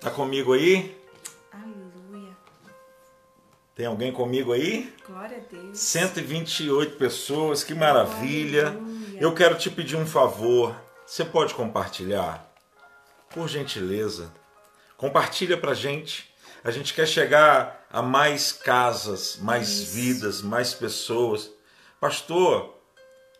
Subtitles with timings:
[0.00, 0.96] Tá comigo aí?
[1.50, 2.36] Aleluia.
[3.74, 4.94] Tem alguém comigo aí?
[5.04, 5.76] Glória a Deus.
[5.80, 8.68] 128 pessoas, que maravilha.
[8.68, 9.20] Aleluia.
[9.20, 10.76] Eu quero te pedir um favor.
[11.04, 12.48] Você pode compartilhar?
[13.30, 14.32] Por gentileza.
[14.96, 16.32] Compartilha pra gente.
[16.62, 19.96] A gente quer chegar a mais casas, mais Isso.
[19.96, 21.50] vidas, mais pessoas.
[22.00, 22.78] Pastor,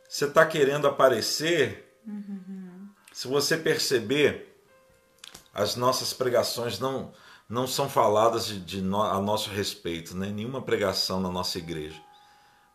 [0.09, 1.97] você está querendo aparecer?
[3.13, 4.48] Se você perceber,
[5.53, 7.11] as nossas pregações não,
[7.49, 10.29] não são faladas de, de no- a nosso respeito, né?
[10.31, 12.01] nenhuma pregação na nossa igreja.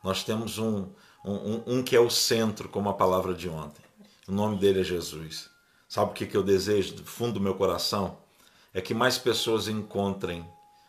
[0.04, 0.88] Nós temos um,
[1.24, 3.84] um, um- um que é o centro, como a palavra de ontem.
[4.28, 5.50] O nome dele é Jesus.
[5.88, 8.18] Sabe o que, que eu desejo do fundo do meu coração?
[8.74, 10.46] É que mais pessoas encontrem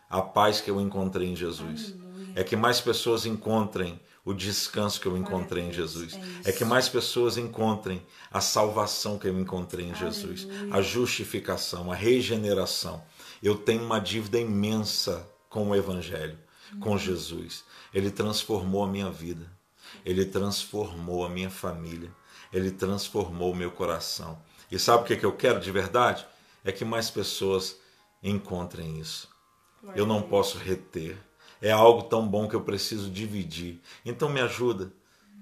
[0.09, 1.93] a paz que eu encontrei em Jesus.
[2.35, 6.15] É que mais pessoas encontrem o descanso que eu encontrei em Jesus.
[6.43, 11.91] é É que mais pessoas encontrem a salvação que eu encontrei em Jesus, a justificação,
[11.91, 13.03] a regeneração.
[13.41, 16.37] Eu tenho uma dívida imensa com o Evangelho,
[16.73, 16.79] Uhum.
[16.79, 17.63] com Jesus.
[17.93, 19.45] Ele transformou a minha vida,
[20.03, 22.11] ele transformou a minha família,
[22.51, 24.37] ele transformou o meu coração.
[24.71, 26.25] E sabe o que que eu quero de verdade?
[26.63, 27.77] É que mais pessoas
[28.23, 29.29] encontrem isso.
[29.95, 31.15] Eu não posso reter.
[31.61, 33.81] É algo tão bom que eu preciso dividir.
[34.05, 34.91] Então me ajuda.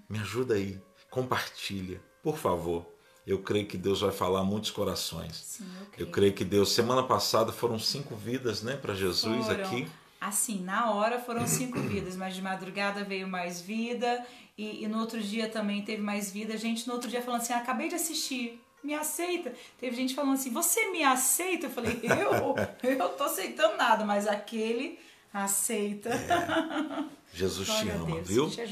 [0.10, 0.80] Me ajuda aí.
[1.10, 2.86] Compartilha, por favor.
[3.26, 5.36] Eu creio que Deus vai falar a muitos corações.
[5.36, 6.12] Sim, eu Eu creio.
[6.12, 6.72] creio que Deus.
[6.74, 9.64] Semana passada foram cinco vidas, né, para Jesus Foram.
[9.64, 9.88] aqui.
[10.20, 14.26] Assim, na hora foram cinco vidas, mas de madrugada veio mais vida
[14.58, 16.58] e, e no outro dia também teve mais vida.
[16.58, 19.54] Gente, no outro dia falando assim, "Ah, acabei de assistir, me aceita.
[19.80, 21.66] Teve gente falando assim, você me aceita?
[21.68, 22.56] Eu falei, eu?
[22.90, 24.98] Eu tô aceitando nada, mas aquele
[25.34, 26.10] aceita.
[27.34, 28.28] Jesus te ama, Deus.
[28.28, 28.46] viu?
[28.48, 28.70] Essas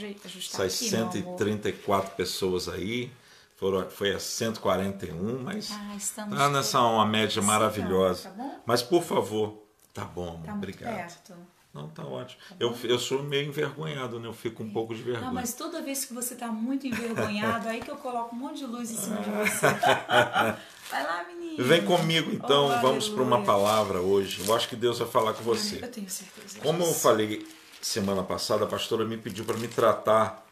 [0.60, 1.38] aqui, meu amor.
[1.38, 3.12] 134 pessoas aí.
[3.56, 8.30] Foram, foi a 141, mas Ah, estamos tá nessa uma média Sim, maravilhosa.
[8.30, 8.60] tá bom?
[8.66, 10.42] Mas por favor, tá bom, amor.
[10.46, 10.96] Tá muito Obrigado.
[10.96, 11.34] perto.
[11.74, 12.42] Não, tá ótimo.
[12.60, 14.28] eu, eu sou meio envergonhado, né?
[14.28, 15.28] Eu fico um pouco de vergonha.
[15.28, 18.58] Não, mas toda vez que você tá muito envergonhado, aí que eu coloco um monte
[18.58, 19.68] de luz em cima de você.
[20.92, 21.64] Vai lá, menino.
[21.64, 24.44] Vem comigo então, Oh, vamos para uma palavra hoje.
[24.46, 25.80] Eu acho que Deus vai falar com você.
[25.82, 26.60] Eu tenho certeza.
[26.60, 27.48] Como eu falei
[27.82, 30.46] semana passada, a pastora me pediu para me tratar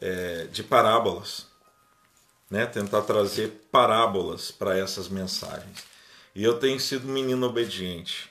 [0.00, 1.46] é, de parábolas,
[2.50, 2.64] né?
[2.66, 5.84] Tentar trazer parábolas para essas mensagens.
[6.34, 8.30] E eu tenho sido um menino obediente.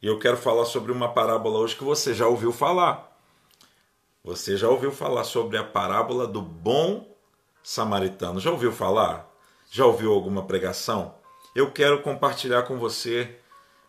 [0.00, 3.10] E eu quero falar sobre uma parábola hoje que você já ouviu falar.
[4.24, 7.16] Você já ouviu falar sobre a parábola do bom
[7.62, 8.38] samaritano?
[8.40, 9.29] Já ouviu falar?
[9.72, 11.14] Já ouviu alguma pregação?
[11.54, 13.36] Eu quero compartilhar com você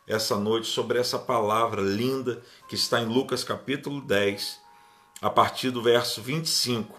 [0.08, 4.60] essa noite sobre essa palavra linda que está em Lucas capítulo 10,
[5.20, 6.96] a partir do verso 25.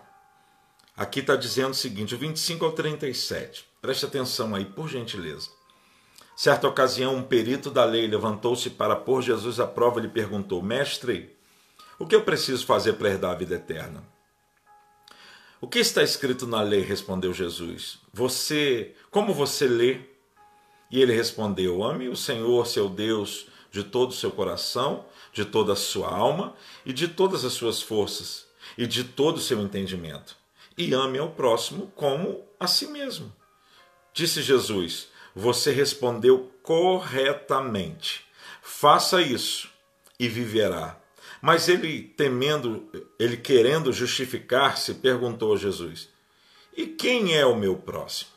[0.97, 3.65] Aqui está dizendo o seguinte, o 25 ao 37.
[3.81, 5.49] Preste atenção aí, por gentileza.
[6.35, 10.61] Certa ocasião, um perito da lei levantou-se para pôr Jesus à prova e lhe perguntou:
[10.61, 11.37] Mestre,
[12.01, 14.12] o que eu preciso fazer para herdar a vida eterna?
[15.63, 16.81] O que está escrito na lei?
[16.81, 18.01] respondeu Jesus.
[18.13, 20.01] Você, como você lê?
[20.91, 25.75] E ele respondeu: Ame o Senhor, seu Deus, de todo o seu coração, de toda
[25.75, 28.45] a sua alma e de todas as suas forças
[28.77, 30.37] e de todo o seu entendimento.
[30.77, 33.33] E ame ao próximo como a si mesmo.
[34.13, 38.27] Disse Jesus: Você respondeu corretamente.
[38.63, 39.71] Faça isso
[40.19, 41.01] e viverá.
[41.43, 42.89] Mas ele, temendo,
[43.19, 46.09] ele querendo justificar-se, perguntou a Jesus:
[46.77, 48.31] E quem é o meu próximo?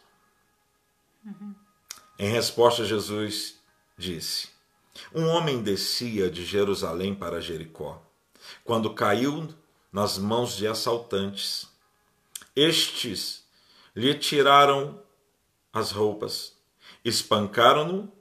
[2.17, 3.59] Em resposta, Jesus
[3.95, 4.49] disse:
[5.13, 8.01] Um homem descia de Jerusalém para Jericó,
[8.63, 9.53] quando caiu
[9.91, 11.69] nas mãos de assaltantes.
[12.55, 13.45] Estes
[13.95, 14.99] lhe tiraram
[15.71, 16.57] as roupas,
[17.03, 18.11] espancaram-no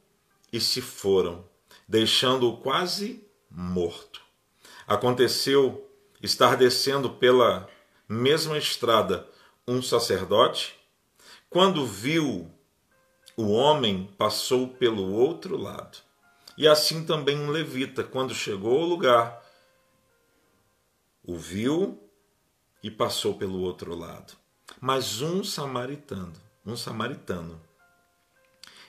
[0.53, 1.49] e se foram,
[1.89, 4.24] deixando-o quase morto.
[4.87, 5.91] Aconteceu
[6.23, 7.69] estar descendo pela
[8.09, 9.29] mesma estrada
[9.67, 10.79] um sacerdote,
[11.49, 12.51] quando viu
[13.37, 15.99] o homem passou pelo outro lado.
[16.57, 19.43] E assim também um levita, quando chegou ao lugar,
[21.23, 22.01] o viu
[22.83, 24.35] e passou pelo outro lado.
[24.81, 26.35] Mas um samaritano,
[26.65, 27.61] um samaritano,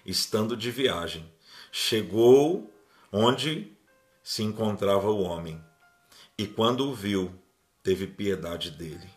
[0.06, 1.32] estando de viagem,
[1.72, 2.72] chegou
[3.12, 3.76] onde
[4.22, 5.64] se encontrava o homem,
[6.38, 7.34] e quando o viu,
[7.82, 9.10] teve piedade dele.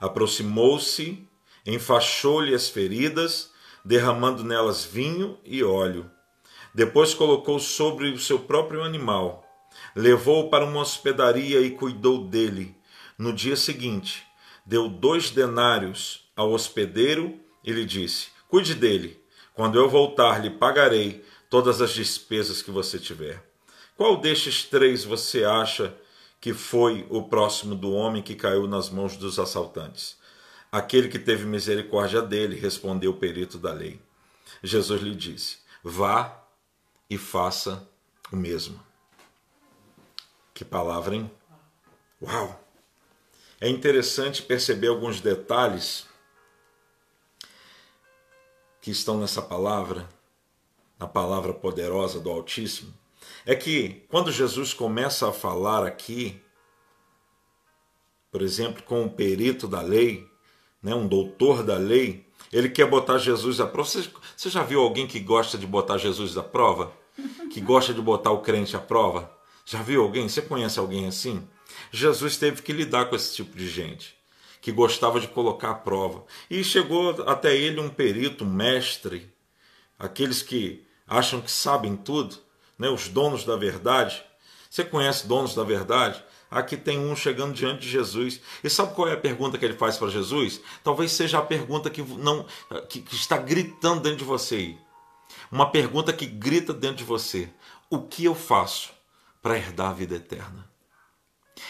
[0.00, 1.26] Aproximou-se,
[1.64, 3.50] enfaixou-lhe as feridas,
[3.84, 6.10] derramando nelas vinho e óleo.
[6.74, 9.44] Depois colocou sobre o seu próprio animal,
[9.94, 12.74] levou-o para uma hospedaria e cuidou dele.
[13.16, 14.24] No dia seguinte,
[14.66, 19.22] deu dois denários ao hospedeiro e lhe disse: Cuide dele.
[19.54, 23.40] Quando eu voltar, lhe pagarei todas as despesas que você tiver.
[23.96, 25.96] Qual destes três você acha
[26.44, 30.18] que foi o próximo do homem que caiu nas mãos dos assaltantes?
[30.70, 33.98] Aquele que teve misericórdia dele, respondeu o perito da lei.
[34.62, 36.44] Jesus lhe disse: Vá
[37.08, 37.88] e faça
[38.30, 38.78] o mesmo.
[40.52, 41.30] Que palavra, hein?
[42.20, 42.62] Uau!
[43.58, 46.06] É interessante perceber alguns detalhes
[48.82, 50.06] que estão nessa palavra,
[50.98, 52.92] na palavra poderosa do Altíssimo.
[53.46, 56.40] É que quando Jesus começa a falar aqui,
[58.30, 60.28] por exemplo, com um perito da lei,
[60.82, 63.88] né, um doutor da lei, ele quer botar Jesus à prova.
[63.88, 66.92] Você, você já viu alguém que gosta de botar Jesus à prova?
[67.50, 69.32] Que gosta de botar o crente à prova?
[69.64, 70.28] Já viu alguém?
[70.28, 71.46] Você conhece alguém assim?
[71.90, 74.16] Jesus teve que lidar com esse tipo de gente,
[74.60, 76.24] que gostava de colocar à prova.
[76.50, 79.32] E chegou até ele um perito, um mestre,
[79.98, 82.36] aqueles que acham que sabem tudo,
[82.78, 82.88] né?
[82.88, 84.22] os donos da verdade.
[84.70, 86.22] Você conhece donos da verdade?
[86.50, 88.40] Aqui tem um chegando diante de Jesus.
[88.62, 90.60] E sabe qual é a pergunta que ele faz para Jesus?
[90.82, 92.46] Talvez seja a pergunta que, não,
[92.88, 94.78] que, que está gritando dentro de você aí.
[95.50, 97.48] Uma pergunta que grita dentro de você:
[97.90, 98.90] O que eu faço
[99.42, 100.68] para herdar a vida eterna?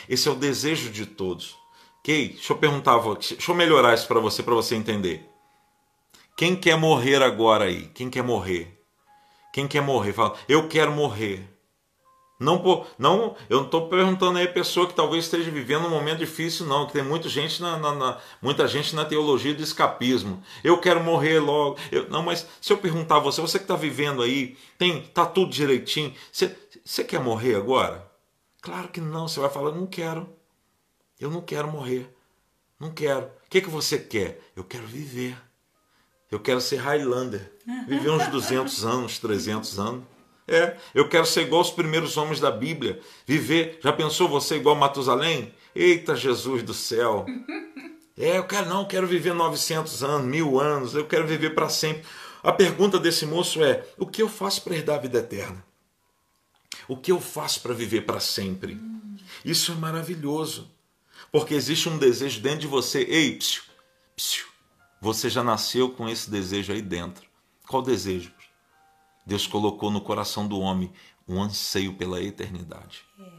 [0.09, 1.57] Esse é o desejo de todos.
[2.01, 2.29] Ok?
[2.31, 5.27] Deixa eu perguntar, deixa eu melhorar isso para você, para você entender.
[6.37, 7.89] Quem quer morrer agora aí?
[7.95, 8.74] Quem quer morrer?
[9.55, 10.13] Quem quer morrer?
[10.13, 11.49] Fala, eu quero morrer.
[12.41, 12.61] Não,
[12.99, 16.67] não, eu não estou perguntando aí a pessoa que talvez esteja vivendo um momento difícil,
[16.67, 20.43] não, que tem muita gente na, na, na muita gente na teologia do escapismo.
[20.65, 21.79] Eu quero morrer logo.
[21.93, 25.25] Eu, não, mas se eu perguntar a você, você que está vivendo aí, tem, tá
[25.25, 28.11] tudo direitinho, você, você quer morrer agora?
[28.61, 29.29] Claro que não.
[29.29, 30.29] Você vai falar, não quero.
[31.21, 32.13] Eu não quero morrer.
[32.81, 33.27] Não quero.
[33.27, 34.41] O que, que você quer?
[34.57, 35.37] Eu quero viver.
[36.35, 37.49] Eu quero ser Highlander.
[37.87, 40.05] Viver uns 200 anos, 300 anos.
[40.49, 43.01] É, eu quero ser igual os primeiros homens da Bíblia.
[43.25, 43.79] Viver.
[43.81, 45.55] Já pensou você igual Matusalém?
[45.73, 47.25] Eita Jesus do céu.
[48.19, 50.97] É, eu quero não, eu quero viver 900 anos, mil anos.
[50.97, 52.03] Eu quero viver para sempre.
[52.43, 55.65] A pergunta desse moço é: o que eu faço para herdar a vida eterna?
[56.89, 58.77] O que eu faço para viver para sempre?
[59.45, 60.69] Isso é maravilhoso.
[61.31, 63.03] Porque existe um desejo dentro de você.
[63.03, 63.63] Ei, psiu,
[64.17, 64.47] psiu,
[65.05, 67.29] você já nasceu com esse desejo aí dentro.
[67.69, 68.33] Qual desejo?
[69.27, 70.91] Deus colocou no coração do homem
[71.29, 73.05] um anseio pela eternidade.
[73.21, 73.31] É.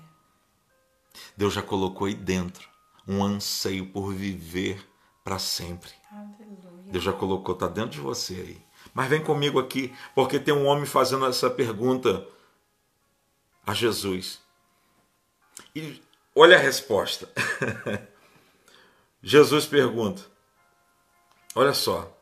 [1.35, 2.69] Deus já colocou aí dentro
[3.07, 4.87] um anseio por viver
[5.23, 5.89] para sempre.
[6.11, 6.91] Aleluia.
[6.91, 8.65] Deus já colocou, está dentro de você aí.
[8.93, 12.27] Mas vem comigo aqui, porque tem um homem fazendo essa pergunta
[13.65, 14.39] a Jesus.
[15.75, 15.99] E
[16.35, 17.27] olha a resposta.
[19.23, 20.34] Jesus pergunta:
[21.57, 22.13] Olha só,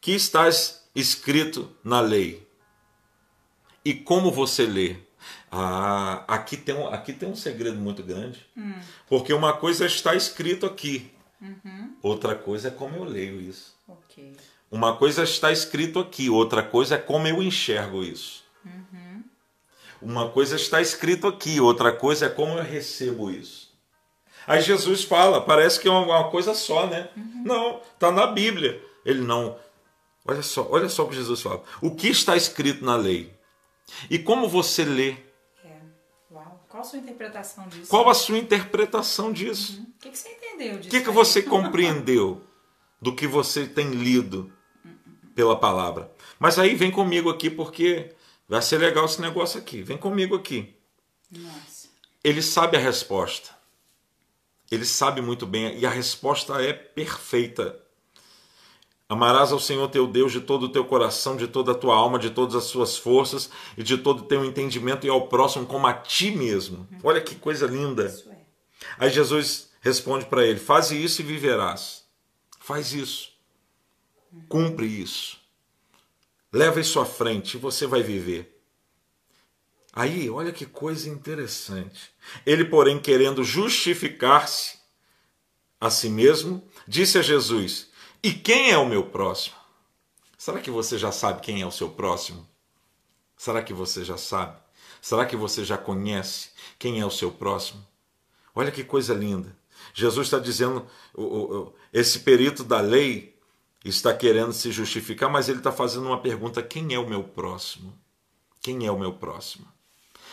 [0.00, 2.44] que estás escrito na lei?
[3.84, 4.96] E como você lê?
[5.52, 8.44] Ah, aqui tem um, aqui tem um segredo muito grande.
[8.56, 8.74] Hum.
[9.08, 11.96] Porque uma coisa está escrito aqui, uhum.
[12.02, 13.72] outra coisa é como eu leio isso.
[13.86, 14.32] Okay.
[14.68, 18.42] Uma coisa está escrito aqui, outra coisa é como eu enxergo isso.
[18.64, 19.22] Uhum.
[20.02, 23.69] Uma coisa está escrito aqui, outra coisa é como eu recebo isso.
[24.46, 27.08] Aí Jesus fala, parece que é uma coisa só, né?
[27.16, 27.42] Uhum.
[27.44, 28.82] Não, está na Bíblia.
[29.04, 29.56] Ele não.
[30.26, 31.62] Olha só, olha só o que Jesus fala.
[31.80, 33.32] O que está escrito na lei?
[34.08, 35.16] E como você lê?
[35.64, 35.80] É.
[36.30, 36.64] Uau.
[36.68, 37.88] Qual a sua interpretação disso?
[37.88, 39.78] Qual a sua interpretação disso?
[39.78, 39.82] Uhum.
[39.82, 40.88] O que, que, você entendeu disso?
[40.88, 42.42] O que, que você compreendeu
[43.00, 44.52] do que você tem lido
[45.34, 46.12] pela palavra?
[46.38, 48.14] Mas aí vem comigo aqui porque
[48.50, 49.80] Vai ser legal esse negócio aqui.
[49.80, 50.74] Vem comigo aqui.
[51.30, 51.88] Nossa.
[52.22, 53.56] Ele sabe a resposta.
[54.70, 57.78] Ele sabe muito bem e a resposta é perfeita.
[59.08, 62.16] Amarás ao Senhor teu Deus de todo o teu coração, de toda a tua alma,
[62.16, 65.88] de todas as suas forças e de todo o teu entendimento e ao próximo como
[65.88, 66.86] a ti mesmo.
[66.92, 66.98] Uhum.
[67.02, 68.06] Olha que coisa linda.
[68.06, 68.36] É.
[68.98, 72.04] Aí Jesus responde para ele: Faze isso e viverás.
[72.60, 73.32] Faz isso.
[74.48, 75.40] Cumpre isso.
[76.52, 78.49] Leva isso à frente e você vai viver.
[80.00, 82.10] Aí, olha que coisa interessante.
[82.46, 84.78] Ele, porém, querendo justificar-se
[85.78, 87.90] a si mesmo, disse a Jesus:
[88.22, 89.56] E quem é o meu próximo?
[90.38, 92.48] Será que você já sabe quem é o seu próximo?
[93.36, 94.56] Será que você já sabe?
[95.02, 97.86] Será que você já conhece quem é o seu próximo?
[98.54, 99.54] Olha que coisa linda.
[99.92, 100.86] Jesus está dizendo,
[101.92, 103.38] esse perito da lei
[103.84, 107.92] está querendo se justificar, mas ele está fazendo uma pergunta: quem é o meu próximo?
[108.62, 109.68] Quem é o meu próximo?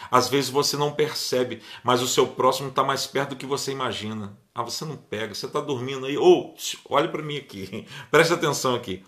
[0.10, 3.72] Às vezes você não percebe, mas o seu próximo está mais perto do que você
[3.72, 4.38] imagina.
[4.54, 6.18] Ah, você não pega, você está dormindo aí.
[6.18, 9.04] Ou, oh, olha para mim aqui, preste atenção aqui.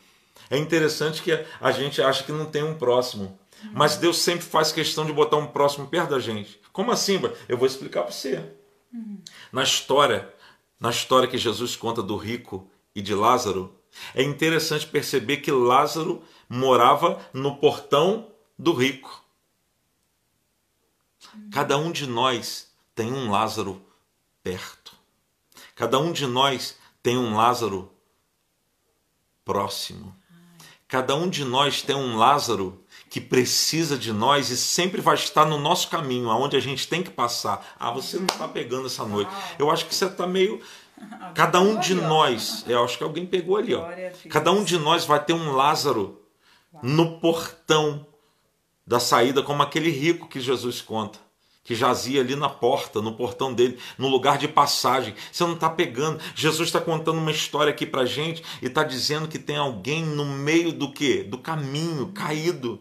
[0.49, 3.37] É interessante que a gente acha que não tem um próximo.
[3.73, 6.59] Mas Deus sempre faz questão de botar um próximo perto da gente.
[6.71, 7.19] Como assim?
[7.47, 8.43] Eu vou explicar para você.
[9.51, 10.33] Na história,
[10.79, 13.75] na história que Jesus conta do rico e de Lázaro,
[14.15, 18.27] é interessante perceber que Lázaro morava no portão
[18.57, 19.18] do rico.
[21.51, 23.81] Cada um de nós tem um Lázaro
[24.43, 24.93] perto.
[25.75, 27.91] Cada um de nós tem um Lázaro
[29.45, 30.15] próximo.
[30.87, 35.45] Cada um de nós tem um Lázaro que precisa de nós e sempre vai estar
[35.45, 37.65] no nosso caminho, aonde a gente tem que passar.
[37.79, 39.31] Ah, você não está pegando essa noite.
[39.57, 40.61] Eu acho que você está meio.
[41.33, 43.87] Cada um de nós, eu acho que alguém pegou ali, ó.
[44.29, 46.21] Cada um de nós vai ter um Lázaro
[46.83, 48.05] no portão
[48.85, 51.28] da saída, como aquele rico que Jesus conta
[51.69, 55.13] que jazia ali na porta, no portão dele, no lugar de passagem.
[55.31, 56.19] Você não está pegando.
[56.33, 60.25] Jesus está contando uma história aqui para gente e está dizendo que tem alguém no
[60.25, 61.21] meio do que?
[61.21, 62.79] Do caminho, caído.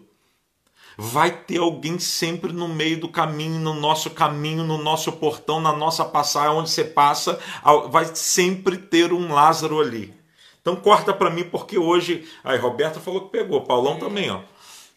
[0.97, 5.75] Vai ter alguém sempre no meio do caminho, no nosso caminho, no nosso portão, na
[5.75, 7.39] nossa passagem, onde você passa,
[7.91, 10.15] vai sempre ter um Lázaro ali.
[10.63, 12.27] Então corta para mim, porque hoje.
[12.43, 14.01] Aí, Roberta falou que pegou, Paulão é.
[14.01, 14.41] também, ó.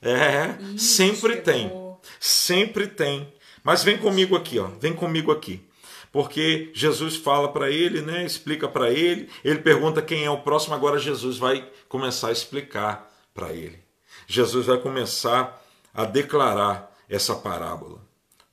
[0.01, 1.69] É, sempre tem.
[2.21, 3.27] Sempre tem.
[3.63, 4.67] Mas vem comigo aqui, ó.
[4.79, 5.61] Vem comigo aqui.
[6.11, 8.25] Porque Jesus fala para ele, né?
[8.25, 9.29] Explica para ele.
[9.43, 10.75] Ele pergunta quem é o próximo.
[10.75, 13.79] Agora Jesus vai começar a explicar para ele.
[14.27, 15.63] Jesus vai começar
[15.93, 17.99] a declarar essa parábola.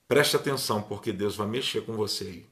[0.07, 2.47] Preste atenção, porque Deus vai mexer com você aí.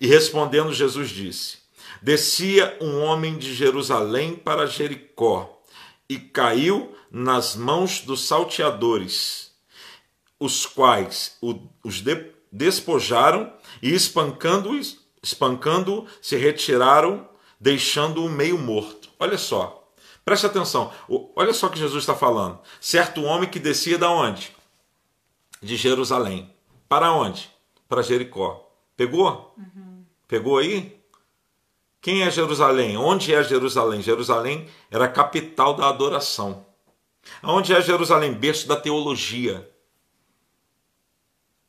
[0.00, 1.58] E respondendo, Jesus disse:
[2.02, 5.62] Descia um homem de Jerusalém para Jericó
[6.08, 9.47] e caiu nas mãos dos salteadores
[10.38, 11.38] os quais
[11.82, 12.02] os
[12.50, 13.52] despojaram
[13.82, 17.28] e espancando-os, espancando se retiraram,
[17.60, 19.10] deixando-o meio morto.
[19.18, 19.92] Olha só,
[20.24, 20.92] preste atenção.
[21.34, 22.58] Olha só o que Jesus está falando.
[22.80, 24.54] Certo homem que descia da onde?
[25.60, 26.52] De Jerusalém.
[26.88, 27.50] Para onde?
[27.88, 28.70] Para Jericó.
[28.96, 29.54] Pegou?
[29.56, 30.04] Uhum.
[30.26, 30.98] Pegou aí?
[32.00, 32.96] Quem é Jerusalém?
[32.96, 34.00] Onde é Jerusalém?
[34.00, 36.64] Jerusalém era a capital da adoração.
[37.42, 38.32] Onde é Jerusalém?
[38.32, 39.68] Berço da teologia.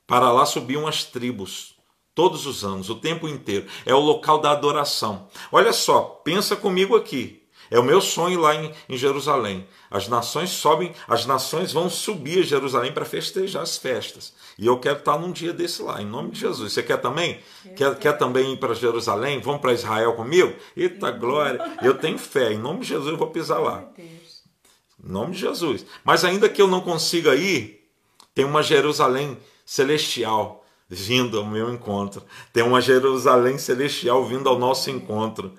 [0.09, 1.75] Para lá subiam as tribos,
[2.15, 3.67] todos os anos, o tempo inteiro.
[3.85, 5.27] É o local da adoração.
[5.51, 7.43] Olha só, pensa comigo aqui.
[7.69, 9.67] É o meu sonho lá em, em Jerusalém.
[9.91, 14.33] As nações sobem, as nações vão subir a Jerusalém para festejar as festas.
[14.57, 16.73] E eu quero estar num dia desse lá, em nome de Jesus.
[16.73, 17.39] Você quer também?
[17.75, 19.39] Quer, quer também ir para Jerusalém?
[19.39, 20.55] Vamos para Israel comigo?
[20.75, 21.59] Eita glória!
[21.83, 23.87] Eu tenho fé, em nome de Jesus eu vou pisar lá.
[23.95, 25.85] Em nome de Jesus.
[26.03, 27.87] Mas ainda que eu não consiga ir,
[28.33, 29.37] tem uma Jerusalém
[29.69, 32.23] celestial vindo ao meu encontro.
[32.51, 35.53] Tem uma Jerusalém celestial vindo ao nosso encontro.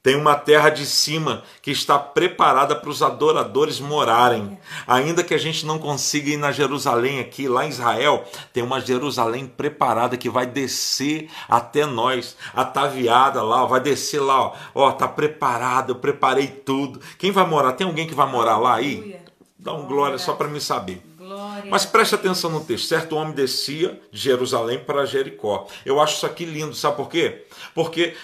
[0.00, 4.56] Tem uma terra de cima que está preparada para os adoradores morarem.
[4.86, 8.80] Ainda que a gente não consiga ir na Jerusalém aqui, lá em Israel, tem uma
[8.80, 15.08] Jerusalém preparada que vai descer até nós, ataviada lá, vai descer lá, ó, ó tá
[15.08, 17.00] preparada, eu preparei tudo.
[17.18, 17.72] Quem vai morar?
[17.72, 19.16] Tem alguém que vai morar lá aí?
[19.58, 21.11] Dá um glória só para me saber.
[21.68, 22.86] Mas preste atenção no texto.
[22.86, 25.66] Certo homem descia de Jerusalém para Jericó.
[25.84, 27.46] Eu acho isso aqui lindo, sabe por quê?
[27.74, 28.14] Porque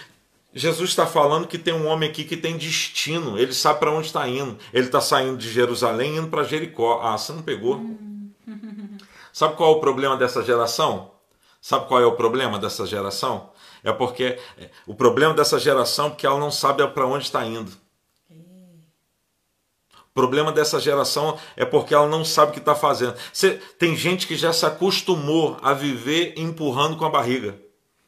[0.54, 4.06] Jesus está falando que tem um homem aqui que tem destino, ele sabe para onde
[4.06, 4.58] está indo.
[4.72, 7.00] Ele está saindo de Jerusalém indo para Jericó.
[7.02, 7.80] Ah, você não pegou?
[9.32, 11.12] Sabe qual é o problema dessa geração?
[11.60, 13.50] Sabe qual é o problema dessa geração?
[13.84, 17.44] É porque é, o problema dessa geração é porque ela não sabe para onde está
[17.44, 17.70] indo
[20.18, 23.14] problema dessa geração é porque ela não sabe o que está fazendo.
[23.32, 27.56] Você, tem gente que já se acostumou a viver empurrando com a barriga.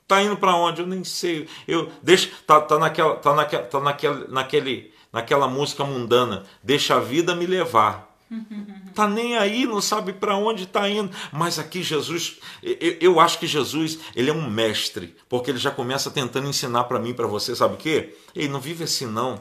[0.09, 0.81] Tá indo para onde?
[0.81, 1.47] Eu nem sei.
[1.69, 6.43] Eu deixa tá, tá naquela tá naquela tá naquela, naquele naquela música mundana.
[6.65, 8.11] Deixa a vida me levar.
[8.93, 11.15] Tá nem aí, não sabe para onde está indo.
[11.33, 15.71] Mas aqui Jesus, eu, eu, acho que Jesus, ele é um mestre, porque ele já
[15.71, 18.17] começa tentando ensinar para mim, para você, sabe o quê?
[18.35, 19.41] Ele não vive assim não.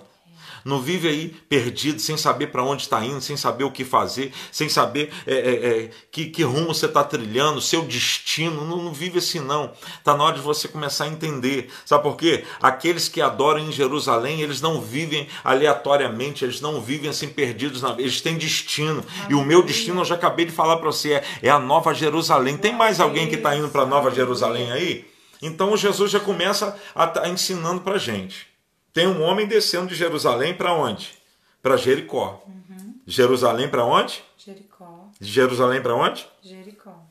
[0.69, 4.31] Não vive aí perdido, sem saber para onde está indo, sem saber o que fazer,
[4.51, 8.63] sem saber é, é, é, que, que, rumo você está trilhando, seu destino.
[8.65, 9.73] Não, não vive assim, não.
[9.97, 11.71] Está na hora de você começar a entender.
[11.85, 12.45] Sabe por quê?
[12.61, 17.95] Aqueles que adoram em Jerusalém, eles não vivem aleatoriamente, eles não vivem assim perdidos, na...
[17.97, 19.03] eles têm destino.
[19.27, 21.93] E o meu destino, eu já acabei de falar para você, é, é a Nova
[21.93, 22.55] Jerusalém.
[22.55, 25.05] Tem mais alguém que está indo para a Nova Jerusalém aí?
[25.41, 28.47] Então Jesus já começa a, a tá ensinando para gente.
[28.93, 31.17] Tem um homem descendo de Jerusalém para onde?
[31.61, 32.43] Para Jericó.
[32.47, 32.99] Uhum.
[33.05, 34.23] Jerusalém para onde?
[34.37, 35.09] Jericó.
[35.19, 36.27] Jerusalém para onde?
[36.41, 37.05] Jericó.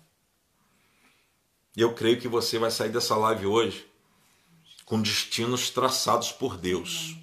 [1.76, 3.86] Eu creio que você vai sair dessa live hoje
[4.84, 7.14] com destinos traçados por Deus.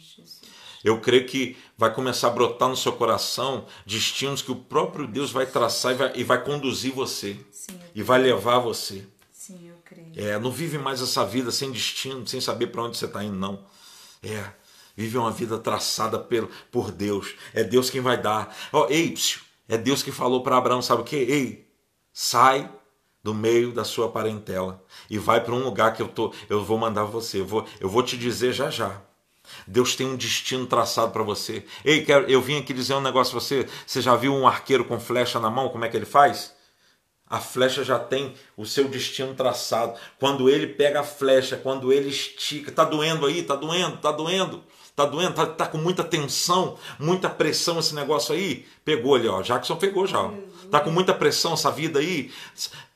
[0.84, 5.32] Eu creio que vai começar a brotar no seu coração destinos que o próprio Deus
[5.32, 7.40] vai traçar e vai, e vai conduzir você.
[7.52, 9.04] Sim, e vai levar você.
[9.34, 10.12] Sim, eu creio.
[10.16, 13.36] É, não vive mais essa vida sem destino, sem saber para onde você está indo,
[13.36, 13.66] não.
[14.25, 14.44] É,
[14.96, 17.36] vive uma vida traçada por, por Deus.
[17.53, 18.55] É Deus quem vai dar.
[18.72, 21.15] Oh, ei, psiu, é Deus que falou para Abraão, sabe o que?
[21.15, 21.72] Ei,
[22.12, 22.70] sai
[23.24, 26.77] do meio da sua parentela e vai para um lugar que eu tô, eu vou
[26.77, 27.41] mandar você.
[27.41, 29.01] Eu vou, eu vou te dizer já já.
[29.67, 31.65] Deus tem um destino traçado para você.
[31.84, 33.67] Ei, quero, eu vim aqui dizer um negócio você.
[33.86, 35.70] Você já viu um arqueiro com flecha na mão?
[35.70, 36.55] Como é que ele faz?
[37.27, 39.98] A flecha já tem o seu destino traçado.
[40.20, 44.63] Quando ele pega a flecha, quando ele estica, tá doendo aí, tá doendo, tá doendo,
[44.96, 48.65] tá doendo, tá, tá com muita tensão, muita pressão esse negócio aí.
[48.84, 49.41] Pegou ali, ó.
[49.41, 50.22] Jackson pegou já.
[50.22, 50.32] Ó.
[50.70, 52.32] Tá com muita pressão essa vida aí.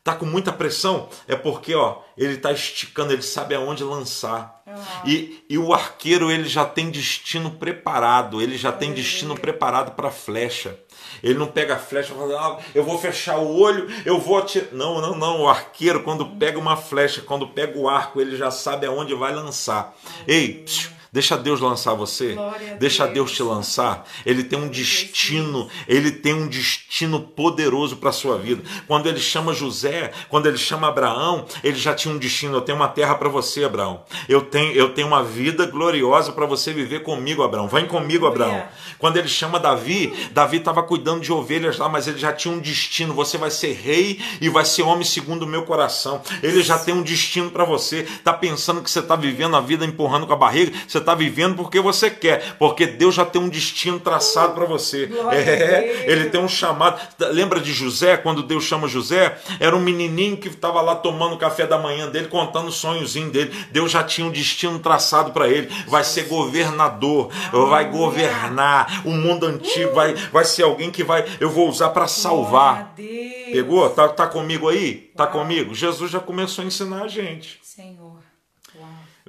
[0.03, 4.63] Tá com muita pressão, é porque ó, ele está esticando, ele sabe aonde lançar.
[4.65, 4.75] Uhum.
[5.05, 10.07] E, e o arqueiro ele já tem destino preparado, ele já tem destino preparado para
[10.07, 10.79] a flecha.
[11.23, 14.69] Ele não pega a flecha fala, ah, eu vou fechar o olho, eu vou atirar.
[14.71, 15.41] Não, não, não.
[15.41, 19.33] O arqueiro, quando pega uma flecha, quando pega o arco, ele já sabe aonde vai
[19.33, 19.95] lançar.
[20.27, 22.37] Ei, psiu, Deixa Deus lançar você.
[22.79, 24.05] Deixa Deus te lançar.
[24.25, 28.61] Ele tem um destino, ele tem um destino poderoso para a sua vida.
[28.87, 32.55] Quando ele chama José, quando ele chama Abraão, ele já tinha um destino.
[32.55, 34.03] Eu tenho uma terra para você, Abraão.
[34.27, 37.67] Eu tenho, eu tenho uma vida gloriosa para você viver comigo, Abraão.
[37.67, 38.63] Vem comigo, Abraão.
[38.99, 42.59] Quando ele chama Davi, Davi estava cuidando de ovelhas lá, mas ele já tinha um
[42.59, 43.15] destino.
[43.15, 46.21] Você vai ser rei e vai ser homem segundo o meu coração.
[46.43, 48.03] Ele já tem um destino para você.
[48.23, 50.71] Tá pensando que você está vivendo a vida empurrando com a barriga?
[50.87, 54.65] Você você está vivendo porque você quer, porque Deus já tem um destino traçado para
[54.65, 55.09] você.
[55.31, 56.99] É, ele tem um chamado.
[57.31, 59.37] Lembra de José, quando Deus chama José?
[59.59, 63.31] Era um menininho que estava lá tomando o café da manhã dele, contando o sonhozinho
[63.31, 63.51] dele.
[63.71, 65.69] Deus já tinha um destino traçado para ele.
[65.87, 67.29] Vai ser governador,
[67.69, 72.07] vai governar o mundo antigo, vai, vai ser alguém que vai, eu vou usar para
[72.07, 72.93] salvar.
[72.95, 73.89] Pegou?
[73.89, 75.09] Tá, tá comigo aí?
[75.15, 75.73] Tá comigo?
[75.73, 77.59] Jesus já começou a ensinar a gente.
[77.61, 77.98] Senhor.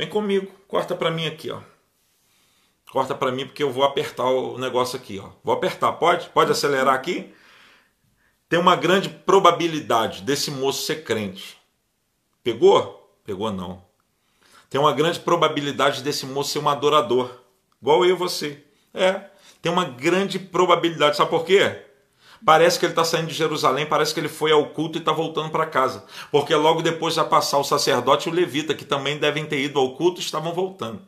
[0.01, 1.61] Vem comigo, corta para mim aqui, ó.
[2.91, 5.29] Corta para mim porque eu vou apertar o negócio aqui, ó.
[5.45, 6.31] Vou apertar, pode?
[6.31, 7.35] Pode acelerar aqui?
[8.49, 11.59] Tem uma grande probabilidade desse moço ser crente.
[12.43, 13.15] Pegou?
[13.27, 13.85] Pegou não.
[14.71, 17.31] Tem uma grande probabilidade desse moço ser um adorador,
[17.79, 18.65] igual eu e você.
[18.95, 19.27] É,
[19.61, 21.79] tem uma grande probabilidade, sabe por quê?
[22.45, 25.13] Parece que ele está saindo de Jerusalém, parece que ele foi ao culto e está
[25.13, 26.05] voltando para casa.
[26.31, 29.79] Porque logo depois vai passar o sacerdote e o levita, que também devem ter ido
[29.79, 31.03] ao culto estavam voltando.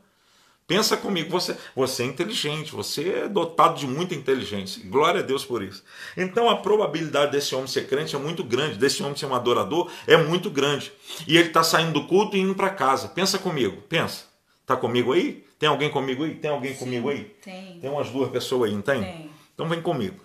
[0.67, 4.83] Pensa comigo, você, você é inteligente, você é dotado de muita inteligência.
[4.87, 5.83] Glória a Deus por isso.
[6.17, 9.91] Então a probabilidade desse homem ser crente é muito grande, desse homem ser um adorador
[10.07, 10.93] é muito grande.
[11.27, 13.09] E ele está saindo do culto e indo para casa.
[13.09, 14.25] Pensa comigo, pensa.
[14.63, 15.45] Está comigo aí?
[15.59, 16.37] Tem alguém comigo aí?
[16.37, 17.25] Tem alguém Sim, comigo aí?
[17.45, 17.79] Tem.
[17.81, 19.03] Tem umas duas pessoas aí, não tem?
[19.03, 19.31] Tem.
[19.55, 20.17] Então vem comigo.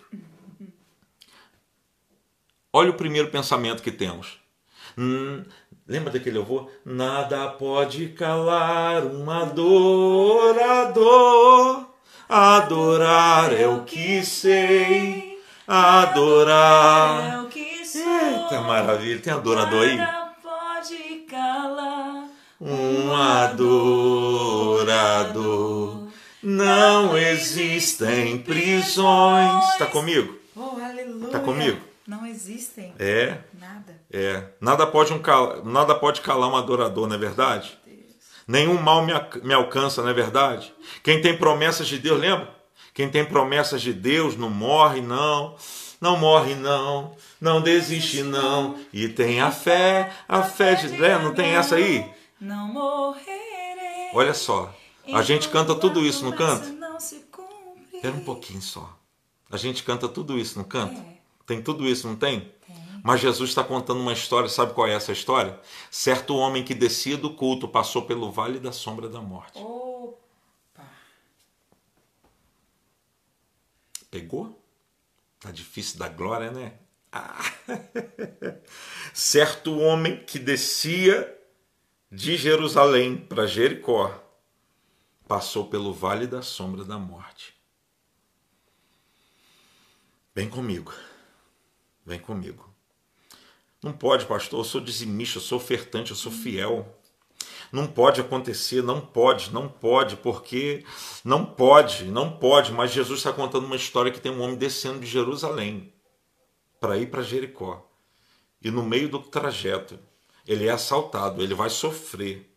[2.78, 4.38] Olha o primeiro pensamento que temos.
[4.96, 5.44] Hum,
[5.88, 6.70] lembra daquele avô?
[6.86, 11.08] Nada pode calar um adorador.
[12.30, 15.42] Adorar é o que sei.
[15.68, 18.04] Adorar é o que sou.
[18.04, 19.98] Eita maravilha, tem adorador aí?
[19.98, 22.26] Nada pode calar
[22.62, 23.88] um adorador.
[26.44, 29.66] Não existem prisões.
[29.72, 30.38] Está comigo?
[30.56, 31.26] Oh, aleluia.
[31.26, 31.87] Está comigo?
[32.08, 32.94] Não existem.
[32.98, 33.40] É.
[33.54, 34.02] Nada.
[34.10, 34.46] É.
[34.62, 35.66] Nada pode, um cal...
[35.66, 37.78] Nada pode calar um adorador, não é verdade?
[38.48, 39.12] Nenhum mal me,
[39.44, 40.74] me alcança, não é verdade?
[41.04, 42.56] Quem tem promessas de Deus, lembra?
[42.94, 45.58] Quem tem promessas de Deus não morre, não.
[46.00, 47.14] Não morre, não.
[47.42, 48.80] Não desiste, não.
[48.94, 50.88] E tem a fé, a fé de.
[50.88, 51.18] Né?
[51.18, 52.10] Não tem essa aí?
[52.40, 54.12] Não morrerei.
[54.14, 54.74] Olha só.
[55.14, 56.68] A gente canta tudo isso, não canta?
[56.68, 57.98] Não se cumpre.
[57.98, 58.98] Espera um pouquinho só.
[59.52, 61.17] A gente canta tudo isso, não canta?
[61.48, 62.42] Tem tudo isso, não tem?
[62.42, 63.02] Tem.
[63.02, 65.58] Mas Jesus está contando uma história, sabe qual é essa história?
[65.90, 69.58] Certo homem que descia do culto passou pelo vale da sombra da morte.
[69.58, 70.84] Opa.
[74.12, 74.62] Pegou?
[75.40, 76.74] Tá difícil da glória, né?
[77.14, 77.40] Ah.
[79.14, 81.34] certo homem que descia
[82.12, 84.22] de Jerusalém para Jericó
[85.26, 87.56] passou pelo vale da sombra da morte.
[90.36, 90.94] Vem comigo.
[92.08, 92.74] Vem comigo.
[93.84, 94.62] Não pode, pastor.
[94.62, 96.98] Eu sou dizimista, eu sou ofertante, eu sou fiel.
[97.70, 100.86] Não pode acontecer, não pode, não pode, porque
[101.22, 102.72] não pode, não pode.
[102.72, 105.92] Mas Jesus está contando uma história que tem um homem descendo de Jerusalém
[106.80, 107.86] para ir para Jericó.
[108.62, 110.00] E no meio do trajeto,
[110.48, 112.50] ele é assaltado, ele vai sofrer,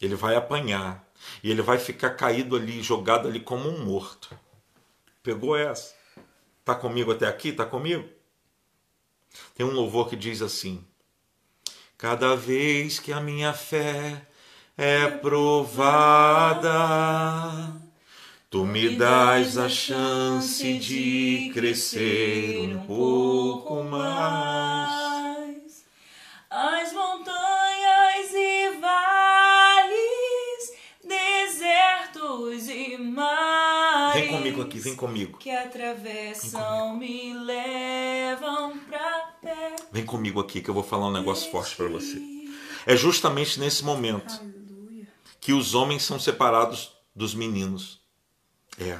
[0.00, 1.04] ele vai apanhar.
[1.42, 4.34] e ele vai ficar caído ali, jogado ali como um morto.
[5.22, 5.94] Pegou essa?
[6.64, 7.52] Tá comigo até aqui?
[7.52, 8.13] Tá comigo?
[9.54, 10.84] Tem um louvor que diz assim:
[11.96, 14.26] Cada vez que a minha fé
[14.76, 16.68] é provada,
[18.50, 25.84] tu me dás a chance de crescer um pouco mais.
[26.50, 30.72] As montanhas e vales,
[31.04, 33.63] desertos e mares.
[34.14, 35.38] Vem comigo aqui, vem comigo.
[35.38, 39.86] Que atravessam, me levam pra perto.
[39.92, 42.20] Vem comigo aqui que eu vou falar um negócio forte para você.
[42.86, 45.08] É justamente nesse momento Aleluia.
[45.40, 48.00] que os homens são separados dos meninos.
[48.78, 48.98] É,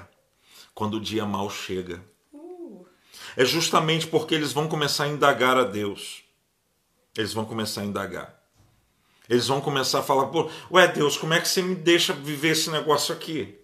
[0.74, 2.03] quando o dia mal chega.
[2.33, 2.87] Uh,
[3.37, 6.22] É justamente porque eles vão começar a indagar a Deus.
[7.16, 8.40] Eles vão começar a indagar.
[9.29, 12.50] Eles vão começar a falar, pô, ué Deus, como é que você me deixa viver
[12.50, 13.59] esse negócio aqui?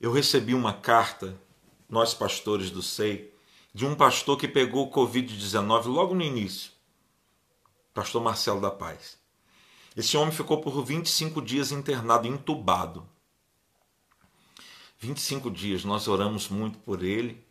[0.00, 1.40] Eu recebi uma carta,
[1.88, 3.32] nós pastores do SEI,
[3.74, 6.70] de um pastor que pegou o Covid-19 logo no início.
[7.92, 9.18] Pastor Marcelo da Paz.
[9.96, 13.08] Esse homem ficou por 25 dias internado, entubado.
[15.00, 17.44] 25 dias, nós oramos muito por ele.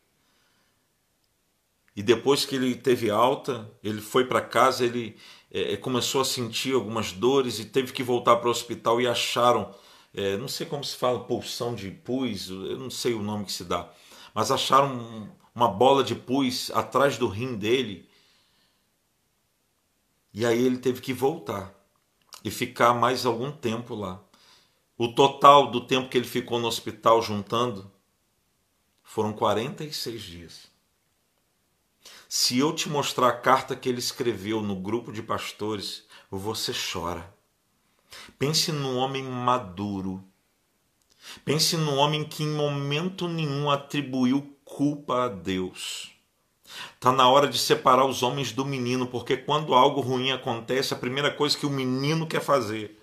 [1.96, 5.18] E depois que ele teve alta, ele foi para casa, ele
[5.52, 9.74] eh, começou a sentir algumas dores e teve que voltar para o hospital e acharam,
[10.18, 13.54] eh, não sei como se fala, pulsão de pus, eu não sei o nome que
[13.54, 13.90] se dá,
[14.34, 18.10] mas acharam um- uma bola de pus atrás do rim dele.
[20.34, 21.74] E aí ele teve que voltar
[22.44, 24.24] e ficar mais algum tempo lá.
[24.98, 27.92] O total do tempo que ele ficou no hospital juntando
[29.04, 30.72] foram 46 dias.
[32.30, 37.37] Se eu te mostrar a carta que ele escreveu no grupo de pastores, você chora.
[38.38, 40.24] Pense num homem maduro.
[41.44, 46.12] Pense num homem que em momento nenhum atribuiu culpa a Deus.
[46.94, 50.98] Está na hora de separar os homens do menino, porque quando algo ruim acontece, a
[50.98, 52.98] primeira coisa que o menino quer fazer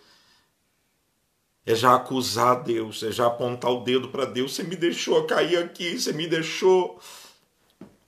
[1.66, 4.54] é já acusar Deus, é já apontar o dedo para Deus.
[4.54, 7.00] Você me deixou cair aqui, você me deixou.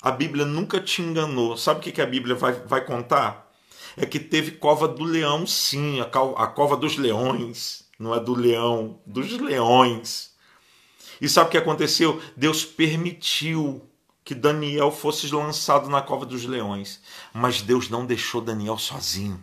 [0.03, 1.57] A Bíblia nunca te enganou.
[1.57, 3.45] Sabe o que que a Bíblia vai, vai contar?
[3.96, 7.85] É que teve cova do leão, sim, a, cova dos leões.
[7.98, 10.35] Não é do leão, dos leões.
[11.20, 12.20] E sabe o que aconteceu?
[12.37, 13.82] Deus permitiu
[14.22, 17.00] que Daniel fosse lançado na cova dos leões.
[17.32, 19.40] Mas Deus não deixou Daniel sozinho.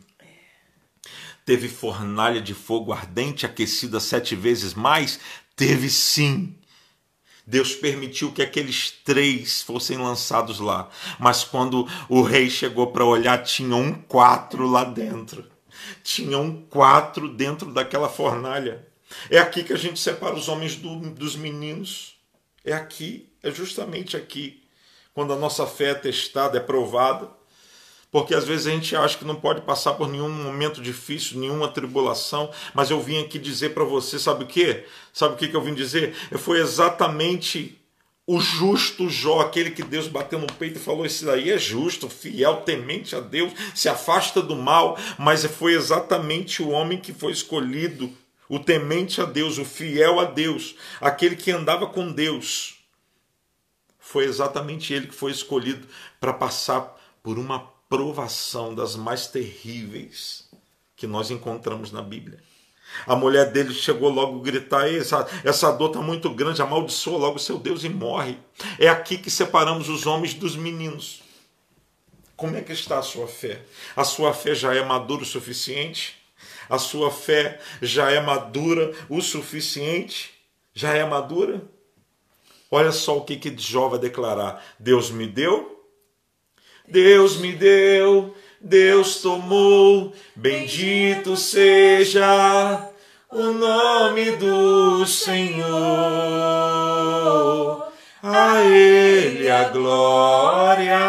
[1.45, 5.19] Teve fornalha de fogo ardente aquecida sete vezes mais?
[5.55, 6.55] Teve sim.
[7.45, 10.89] Deus permitiu que aqueles três fossem lançados lá.
[11.19, 15.45] Mas quando o rei chegou para olhar, tinha um quatro lá dentro.
[16.03, 18.87] Tinha um quatro dentro daquela fornalha.
[19.29, 22.15] É aqui que a gente separa os homens do- dos meninos.
[22.63, 24.63] É aqui, é justamente aqui.
[25.13, 27.29] Quando a nossa fé é testada, é provada.
[28.13, 31.67] Porque às vezes a gente acha que não pode passar por nenhum momento difícil, nenhuma
[31.67, 34.83] tribulação, mas eu vim aqui dizer para você, sabe o que?
[35.11, 36.13] Sabe o que que eu vim dizer?
[36.37, 37.81] Foi exatamente
[38.27, 42.07] o justo Jó, aquele que Deus bateu no peito e falou: Esse daí é justo,
[42.07, 47.31] fiel, temente a Deus, se afasta do mal, mas foi exatamente o homem que foi
[47.31, 48.15] escolhido,
[48.47, 52.75] o temente a Deus, o fiel a Deus, aquele que andava com Deus.
[53.97, 55.87] Foi exatamente ele que foi escolhido
[56.19, 60.49] para passar por uma provação das mais terríveis
[60.95, 62.39] que nós encontramos na Bíblia.
[63.05, 67.19] A mulher dele chegou logo a gritar: "Ei, essa, essa dor está muito grande, amaldiçoa
[67.19, 68.39] logo seu Deus e morre.
[68.79, 71.21] É aqui que separamos os homens dos meninos.
[72.35, 73.61] Como é que está a sua fé?
[73.95, 76.17] A sua fé já é madura o suficiente?
[76.67, 80.33] A sua fé já é madura o suficiente?
[80.73, 81.61] Já é madura?
[82.71, 85.72] Olha só o que, que Jó vai declarar: Deus me deu,
[86.87, 92.89] Deus me deu, Deus tomou, bendito seja
[93.31, 95.63] o nome do Senhor.
[98.21, 100.99] A Ele a glória,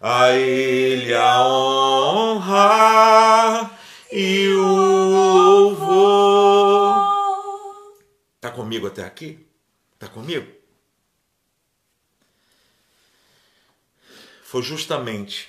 [0.00, 3.70] a Ele a honra
[4.10, 6.94] e o louvor.
[8.40, 9.46] Tá comigo até aqui?
[9.98, 10.61] Tá comigo?
[14.52, 15.48] Foi justamente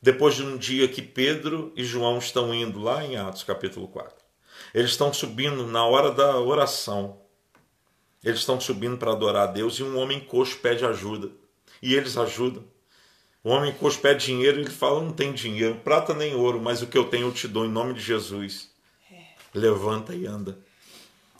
[0.00, 4.16] depois de um dia que Pedro e João estão indo lá em Atos capítulo 4.
[4.72, 7.20] Eles estão subindo na hora da oração.
[8.24, 11.30] Eles estão subindo para adorar a Deus e um homem coxo pede ajuda.
[11.82, 12.64] E eles ajudam.
[13.44, 16.80] O homem coxo pede dinheiro e ele fala: Não tem dinheiro, prata nem ouro, mas
[16.80, 18.70] o que eu tenho eu te dou em nome de Jesus.
[19.52, 20.58] levanta e anda.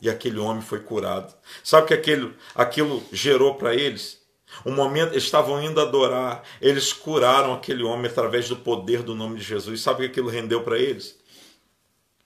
[0.02, 1.34] E aquele homem foi curado.
[1.64, 4.19] Sabe o que aquilo, aquilo gerou para eles?
[4.64, 9.38] Um momento, eles estavam indo adorar, eles curaram aquele homem através do poder do nome
[9.38, 9.80] de Jesus.
[9.80, 11.18] Sabe o que aquilo rendeu para eles?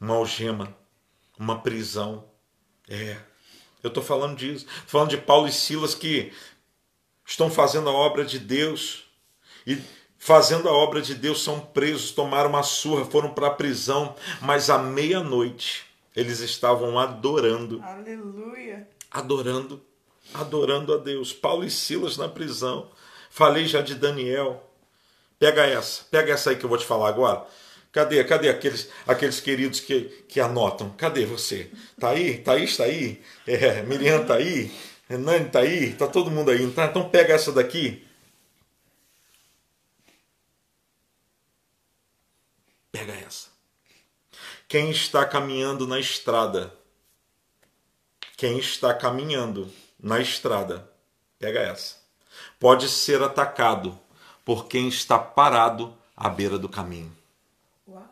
[0.01, 0.77] Uma algema,
[1.39, 2.25] uma prisão.
[2.89, 3.17] É,
[3.83, 4.67] eu estou falando disso.
[4.67, 6.33] Estou falando de Paulo e Silas que
[7.25, 9.05] estão fazendo a obra de Deus
[9.67, 9.79] e
[10.19, 14.71] fazendo a obra de Deus são presos, tomaram uma surra, foram para a prisão, mas
[14.71, 15.85] à meia-noite
[16.17, 17.83] eles estavam adorando.
[17.83, 18.89] Aleluia.
[19.11, 19.83] Adorando
[20.33, 21.33] adorando a Deus.
[21.33, 22.91] Paulo e Silas na prisão.
[23.31, 24.71] Falei já de Daniel.
[25.39, 27.47] Pega essa, pega essa aí que eu vou te falar agora.
[27.93, 30.91] Cadê, cadê aqueles, aqueles queridos que, que anotam?
[30.97, 31.71] Cadê você?
[31.99, 32.39] Tá aí?
[32.39, 33.23] Thaís tá aí?
[33.47, 34.73] É, Miriam tá aí?
[35.09, 35.93] Nani tá aí?
[35.95, 36.69] Tá todo mundo aí?
[36.73, 36.87] Tá?
[36.87, 38.05] Então pega essa daqui.
[42.91, 43.49] Pega essa.
[44.67, 46.73] Quem está caminhando na estrada?
[48.37, 49.71] Quem está caminhando
[50.05, 50.87] na estrada.
[51.39, 51.97] Pega essa.
[52.61, 53.99] Pode ser atacado
[54.45, 57.17] por quem está parado à beira do caminho.
[57.89, 58.07] Uau.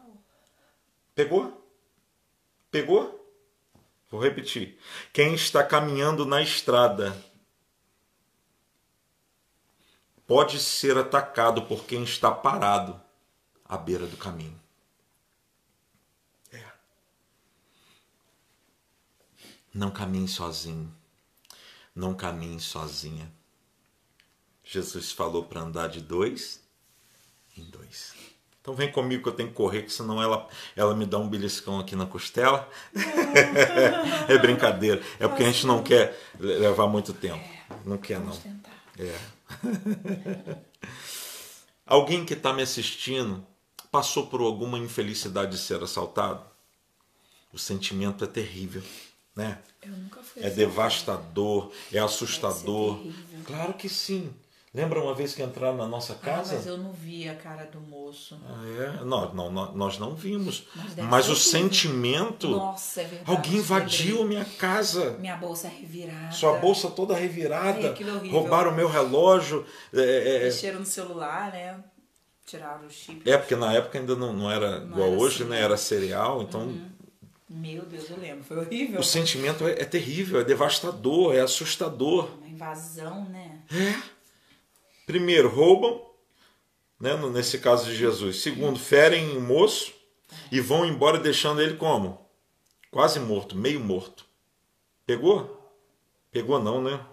[1.14, 1.66] Pegou?
[2.70, 3.18] Pegou?
[4.10, 4.78] Vou repetir.
[5.12, 7.14] Quem está caminhando na estrada
[10.26, 12.98] pode ser atacado por quem está parado
[13.66, 14.58] à beira do caminho.
[16.50, 16.64] É.
[19.74, 21.01] Não caminhe sozinho.
[21.94, 23.30] Não caminhe sozinha.
[24.64, 26.62] Jesus falou para andar de dois
[27.56, 28.14] em dois.
[28.60, 31.28] Então vem comigo que eu tenho que correr, que senão ela, ela me dá um
[31.28, 32.68] beliscão aqui na costela.
[34.28, 35.02] é brincadeira.
[35.18, 37.44] É porque a gente não quer levar muito tempo.
[37.84, 38.38] Não quer, não.
[38.98, 39.18] É.
[41.84, 43.44] Alguém que está me assistindo
[43.90, 46.42] passou por alguma infelicidade de ser assaltado?
[47.52, 48.82] O sentimento é terrível
[49.34, 49.58] né?
[50.36, 53.00] É devastador, é assustador.
[53.44, 54.32] Claro que sim.
[54.74, 56.54] Lembra uma vez que entraram na nossa casa?
[56.54, 58.40] Ah, mas eu não vi a cara do moço.
[58.48, 59.04] Ah, é?
[59.04, 60.66] Não, não, nós não vimos.
[60.74, 62.48] Mas, mas o sentimento.
[62.48, 63.30] Nossa, é verdade.
[63.30, 65.10] Alguém invadiu a minha casa.
[65.18, 66.32] Minha bolsa revirada.
[66.32, 67.94] Sua bolsa toda revirada.
[67.94, 69.66] Ai, roubaram o meu relógio.
[69.92, 70.44] É, é...
[70.44, 71.78] Mexeram no celular, né?
[72.46, 73.30] Tiraram o chip.
[73.30, 75.60] É, porque na época ainda não, não era não igual era hoje, assim, né?
[75.60, 76.62] Era cereal, então.
[76.62, 77.01] Uhum
[77.52, 79.00] meu Deus, eu lembro, foi horrível.
[79.00, 82.34] O sentimento é, é terrível, é devastador, é assustador.
[82.38, 83.62] Uma invasão, né?
[83.70, 84.02] É.
[85.06, 86.04] Primeiro, roubam,
[86.98, 88.40] né, nesse caso de Jesus.
[88.40, 89.92] Segundo, ferem o moço
[90.50, 92.26] e vão embora deixando ele como?
[92.90, 94.24] Quase morto, meio morto.
[95.04, 95.70] Pegou?
[96.30, 97.04] Pegou não, né?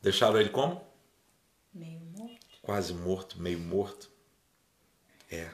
[0.00, 0.93] Deixaram ele como?
[2.64, 4.10] Quase morto, meio morto.
[5.30, 5.50] É.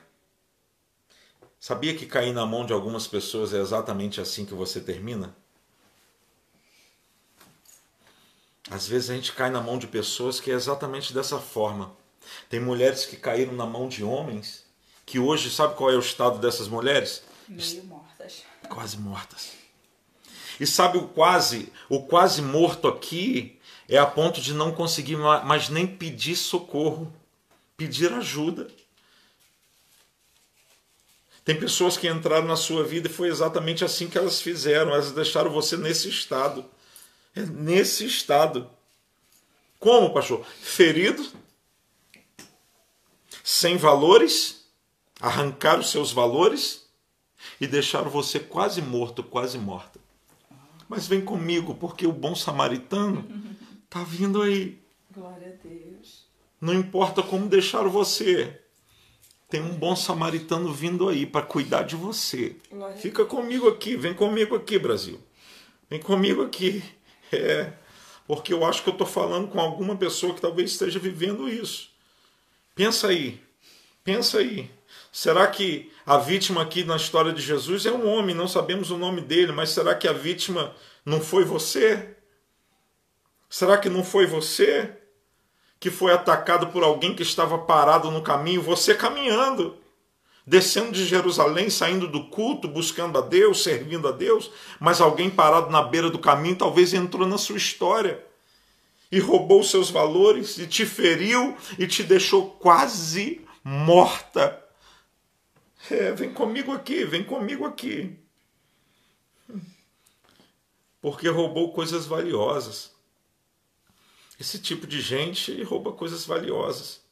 [1.59, 5.37] Sabia que cair na mão de algumas pessoas é exatamente assim que você termina?
[8.71, 11.93] Às vezes a gente cai na mão de pessoas que é exatamente dessa forma.
[12.49, 14.65] Tem mulheres que caíram na mão de homens
[15.05, 17.25] que hoje, sabe qual é o estado dessas mulheres?
[17.49, 18.45] Meio mortas.
[18.69, 19.51] Quase mortas.
[20.61, 23.60] E sabe o quase, o quase morto aqui
[23.91, 27.13] é a ponto de não conseguir mais nem pedir socorro,
[27.77, 28.69] pedir ajuda.
[31.45, 35.11] Tem pessoas que entraram na sua vida e foi exatamente assim que elas fizeram, elas
[35.11, 36.65] deixaram você nesse estado.
[37.35, 38.71] É nesse estado.
[39.81, 40.47] Como, pastor?
[40.61, 41.29] Ferido,
[43.43, 44.67] sem valores,
[45.21, 46.87] arrancaram seus valores
[47.61, 49.99] e deixaram você quase morto, quase morta.
[50.89, 53.27] Mas vem comigo, porque o bom samaritano
[53.91, 54.81] Tá vindo aí.
[55.13, 56.25] Glória a Deus.
[56.61, 58.61] Não importa como deixaram você.
[59.49, 62.55] Tem um bom samaritano vindo aí para cuidar de você.
[62.71, 65.21] Glória Fica comigo aqui, vem comigo aqui, Brasil.
[65.91, 66.83] Vem comigo aqui.
[67.33, 67.75] É,
[68.27, 71.91] porque eu acho que eu estou falando com alguma pessoa que talvez esteja vivendo isso.
[72.75, 73.41] Pensa aí,
[74.03, 74.69] pensa aí.
[75.13, 78.35] Será que a vítima aqui na história de Jesus é um homem?
[78.35, 80.75] Não sabemos o nome dele, mas será que a vítima
[81.07, 82.17] não foi você?
[83.51, 84.97] Será que não foi você
[85.81, 89.77] que foi atacado por alguém que estava parado no caminho, você caminhando,
[90.47, 95.71] descendo de Jerusalém, saindo do culto, buscando a Deus, servindo a Deus, mas alguém parado
[95.71, 98.23] na beira do caminho talvez entrou na sua história
[99.11, 104.63] e roubou seus valores e te feriu e te deixou quase morta.
[105.91, 108.17] É, vem comigo aqui, vem comigo aqui.
[111.01, 113.00] Porque roubou coisas valiosas
[114.41, 117.03] Esse tipo de gente rouba coisas valiosas,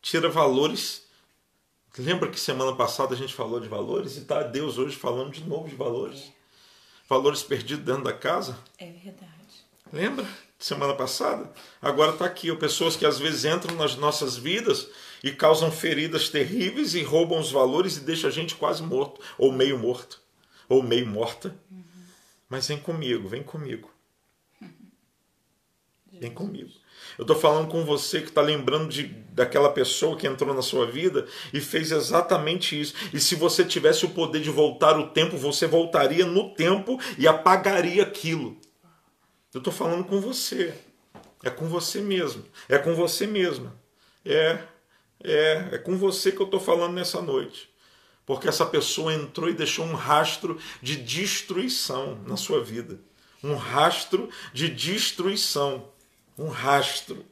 [0.00, 1.02] tira valores.
[1.98, 5.42] Lembra que semana passada a gente falou de valores e está Deus hoje falando de
[5.42, 6.20] novo de valores?
[6.20, 6.32] É.
[7.08, 8.56] Valores perdidos dentro da casa?
[8.78, 9.32] É verdade.
[9.92, 10.24] Lembra?
[10.56, 11.52] Semana passada?
[11.82, 12.54] Agora está aqui.
[12.54, 14.88] Pessoas que às vezes entram nas nossas vidas
[15.20, 19.50] e causam feridas terríveis e roubam os valores e deixam a gente quase morto, ou
[19.50, 20.22] meio morto,
[20.68, 21.60] ou meio morta.
[21.68, 21.82] Uhum.
[22.48, 23.91] Mas vem comigo, vem comigo.
[26.22, 26.70] Vem comigo.
[27.18, 30.86] Eu estou falando com você que está lembrando de, daquela pessoa que entrou na sua
[30.86, 32.94] vida e fez exatamente isso.
[33.12, 37.26] E se você tivesse o poder de voltar o tempo, você voltaria no tempo e
[37.26, 38.56] apagaria aquilo.
[39.52, 40.72] Eu estou falando com você.
[41.42, 42.44] É com você mesmo.
[42.68, 43.74] É com você mesma.
[44.24, 44.60] É,
[45.24, 47.68] é, é com você que eu estou falando nessa noite.
[48.24, 53.00] Porque essa pessoa entrou e deixou um rastro de destruição na sua vida.
[53.42, 55.90] Um rastro de destruição.
[56.38, 57.24] Um rastro.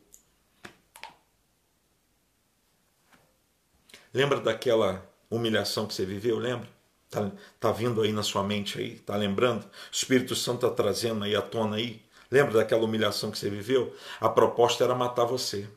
[4.12, 6.38] Lembra daquela humilhação que você viveu?
[6.38, 6.68] Lembra?
[7.08, 8.98] Tá, tá vindo aí na sua mente aí?
[8.98, 9.64] Tá lembrando?
[9.64, 12.02] O Espírito Santo está trazendo aí à tona aí?
[12.30, 13.94] Lembra daquela humilhação que você viveu?
[14.20, 15.68] A proposta era matar você.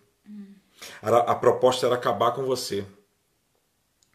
[1.01, 2.85] Era, a proposta era acabar com você.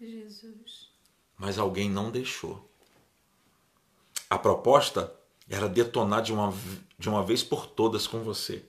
[0.01, 0.89] Jesus.
[1.37, 2.69] Mas alguém não deixou.
[4.29, 5.13] A proposta
[5.49, 6.53] era detonar de uma,
[6.99, 8.65] de uma vez por todas com você.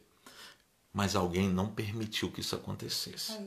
[0.93, 3.37] Mas alguém não permitiu que isso acontecesse.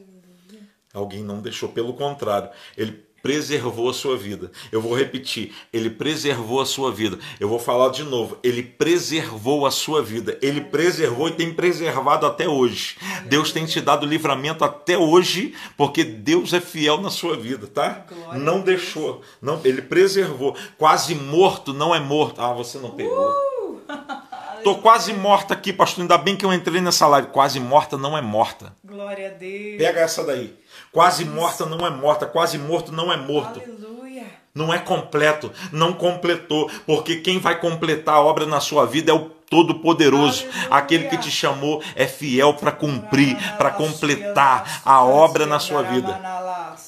[0.92, 1.70] Alguém não deixou.
[1.70, 4.50] Pelo contrário, ele preservou a sua vida.
[4.70, 7.18] Eu vou repetir, ele preservou a sua vida.
[7.38, 10.36] Eu vou falar de novo, ele preservou a sua vida.
[10.42, 12.96] Ele preservou e tem preservado até hoje.
[13.26, 18.04] Deus tem te dado livramento até hoje, porque Deus é fiel na sua vida, tá?
[18.34, 20.56] Não deixou, não, ele preservou.
[20.76, 22.40] Quase morto não é morto.
[22.40, 23.30] Ah, você não pegou.
[23.30, 23.82] Uh!
[24.64, 26.02] Tô quase morta aqui, pastor.
[26.02, 27.28] Ainda bem que eu entrei nessa live.
[27.28, 28.74] Quase morta não é morta.
[28.84, 29.78] Glória a Deus.
[29.78, 30.56] Pega essa daí.
[30.92, 33.60] Quase morta não é morta, quase morto não é morto.
[33.60, 34.26] Aleluia.
[34.54, 39.14] Não é completo, não completou, porque quem vai completar a obra na sua vida é
[39.14, 40.44] o Todo-Poderoso.
[40.70, 46.20] Aquele que te chamou é fiel para cumprir, para completar a obra na sua vida.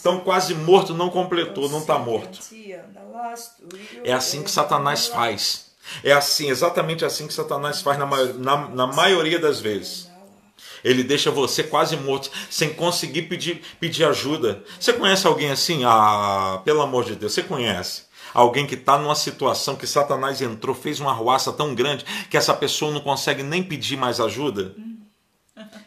[0.00, 2.38] Então, quase morto não completou, não está morto.
[4.04, 5.63] É assim que Satanás faz.
[6.02, 10.08] É assim, exatamente assim que Satanás faz na, na, na maioria das vezes.
[10.82, 14.62] Ele deixa você quase morto, sem conseguir pedir, pedir ajuda.
[14.78, 15.82] Você conhece alguém assim?
[15.84, 18.02] Ah, pelo amor de Deus, você conhece?
[18.34, 22.52] Alguém que está numa situação que Satanás entrou, fez uma arruaça tão grande que essa
[22.52, 24.74] pessoa não consegue nem pedir mais ajuda?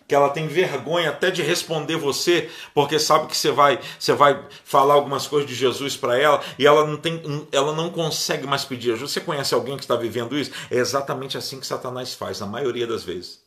[0.08, 4.46] Que ela tem vergonha até de responder você, porque sabe que você vai, você vai
[4.64, 8.64] falar algumas coisas de Jesus para ela e ela não tem, ela não consegue mais
[8.64, 9.08] pedir ajuda.
[9.10, 10.52] Você conhece alguém que está vivendo isso?
[10.72, 13.46] É exatamente assim que Satanás faz na maioria das vezes.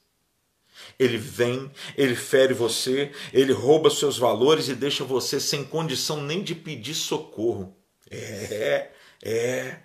[0.98, 6.42] Ele vem, ele fere você, ele rouba seus valores e deixa você sem condição nem
[6.42, 7.74] de pedir socorro.
[8.10, 8.90] É,
[9.22, 9.76] é,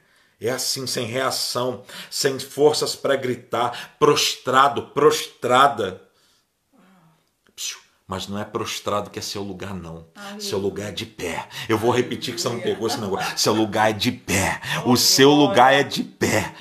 [0.41, 6.04] é assim, sem reação, sem forças para gritar, prostrado, prostrada.
[8.07, 10.05] Mas não é prostrado que é seu lugar, não.
[10.39, 11.47] Seu lugar é de pé.
[11.67, 13.35] Eu vou repetir que você não pegou esse negócio.
[13.35, 14.61] Seu lugar é de pé.
[14.85, 16.53] O seu lugar é de pé.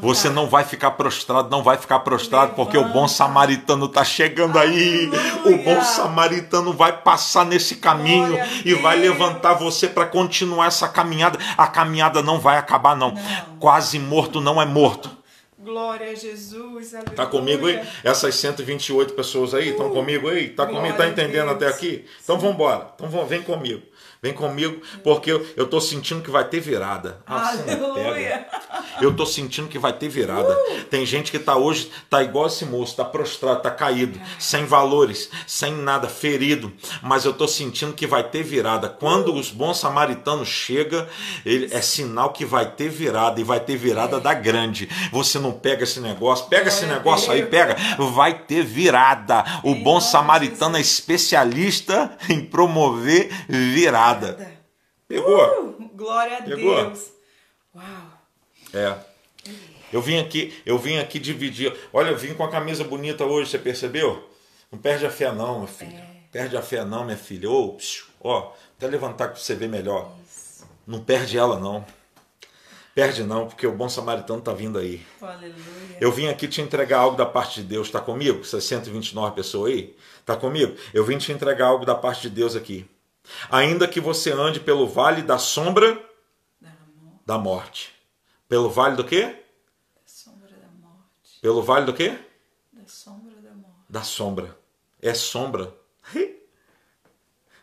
[0.00, 4.58] Você não vai ficar prostrado, não vai ficar prostrado, porque o bom samaritano está chegando
[4.58, 5.10] aí.
[5.44, 11.38] O bom samaritano vai passar nesse caminho e vai levantar você para continuar essa caminhada.
[11.58, 13.14] A caminhada não vai acabar, não.
[13.60, 15.15] Quase morto não é morto.
[15.66, 16.94] Glória a Jesus.
[16.94, 17.16] Aleluia.
[17.16, 17.80] Tá comigo aí?
[18.04, 20.50] Essas 128 pessoas aí, estão uh, comigo aí?
[20.50, 20.96] Tá comigo?
[20.96, 22.04] Tá entendendo até aqui?
[22.22, 22.92] Então vamos embora.
[22.94, 23.82] Então vem comigo.
[24.22, 27.18] Vem comigo, porque eu, tô sentindo que vai ter virada.
[27.26, 28.46] Ah, Aleluia.
[29.00, 30.48] Eu tô sentindo que vai ter virada.
[30.48, 30.84] Uh!
[30.90, 35.30] Tem gente que tá hoje, tá igual esse moço, tá prostrado, tá caído, sem valores,
[35.46, 36.72] sem nada, ferido.
[37.02, 38.88] Mas eu tô sentindo que vai ter virada.
[38.88, 41.06] Quando os bons samaritanos chegam,
[41.44, 44.20] ele, é sinal que vai ter virada e vai ter virada é.
[44.20, 44.88] da grande.
[45.12, 47.76] Você não pega esse negócio, pega esse negócio aí, pega.
[48.14, 49.44] Vai ter virada.
[49.62, 54.52] O bom samaritano é especialista em promover virada nada.
[55.08, 55.70] Pegou?
[55.70, 56.84] Uh, glória a Pegou?
[56.84, 57.12] Deus.
[57.74, 57.84] Uau.
[58.72, 58.96] É.
[59.92, 61.74] Eu vim aqui, eu vim aqui dividir.
[61.92, 64.28] Olha, eu vim com a camisa bonita hoje, você percebeu?
[64.70, 65.96] Não perde a fé não, minha filha.
[65.96, 66.16] É.
[66.32, 67.48] Perde a fé não, minha filha.
[67.48, 67.78] Ô,
[68.20, 70.12] ó, até levantar para você ver melhor.
[70.28, 70.66] Isso.
[70.86, 71.84] Não perde ela não.
[72.94, 75.06] Perde não, porque o bom samaritano está vindo aí.
[75.20, 75.98] Aleluia.
[76.00, 77.86] Eu vim aqui te entregar algo da parte de Deus.
[77.86, 78.40] Está comigo?
[78.40, 79.96] Essas 129 pessoas aí?
[80.18, 80.74] Está comigo?
[80.92, 82.88] Eu vim te entregar algo da parte de Deus aqui.
[83.50, 86.02] Ainda que você ande pelo vale da sombra
[87.24, 87.92] da morte.
[88.48, 89.22] Pelo vale do quê?
[89.94, 91.40] Da sombra da morte.
[91.40, 92.18] Pelo vale do quê?
[92.72, 93.84] Da sombra da morte.
[93.88, 94.58] da sombra.
[95.02, 95.74] É sombra.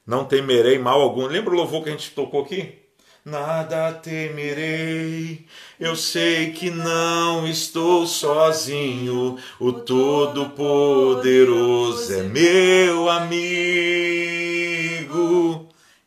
[0.05, 1.25] Não temerei mal algum.
[1.27, 2.82] Lembra o louvor que a gente tocou aqui?
[3.25, 5.47] Nada temerei,
[5.79, 9.39] eu sei que não estou sozinho.
[9.57, 13.39] O Todo-Poderoso é meu amigo.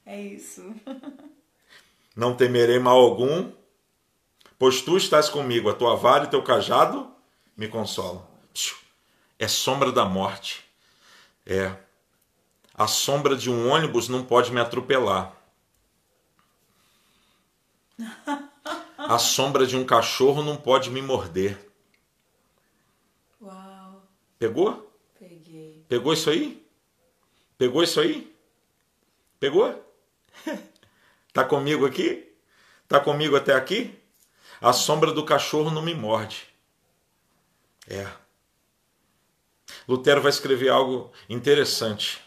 [0.04, 0.62] É isso.
[2.14, 3.50] Não temerei mal algum,
[4.58, 7.10] pois tu estás comigo, a tua vara e teu cajado
[7.54, 8.26] me consolam.
[9.38, 10.64] É sombra da morte.
[11.44, 11.74] É.
[12.74, 15.35] A sombra de um ônibus não pode me atropelar.
[18.98, 21.58] A sombra de um cachorro não pode me morder.
[23.40, 24.02] Uau.
[24.38, 24.92] Pegou?
[25.18, 25.84] Peguei.
[25.88, 26.66] Pegou isso aí?
[27.56, 28.34] Pegou isso aí?
[29.40, 29.82] Pegou?
[31.32, 32.32] Tá comigo aqui?
[32.88, 33.94] Tá comigo até aqui?
[34.58, 36.48] A sombra do cachorro não me morde.
[37.86, 38.10] É.
[39.86, 42.22] Lutero vai escrever algo interessante.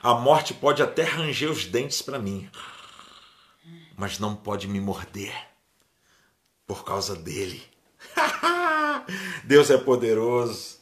[0.00, 2.48] A morte pode até ranger os dentes para mim
[3.96, 5.32] mas não pode me morder
[6.66, 7.62] por causa dele.
[9.44, 10.74] Deus é poderoso.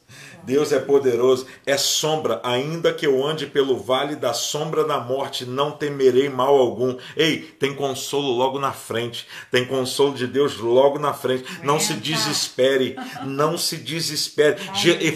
[0.45, 5.45] Deus é poderoso, é sombra, ainda que eu ande pelo vale da sombra da morte,
[5.47, 6.97] não temerei mal algum.
[7.17, 11.45] Ei, tem consolo logo na frente, tem consolo de Deus logo na frente.
[11.63, 14.57] Não se desespere, não se desespere.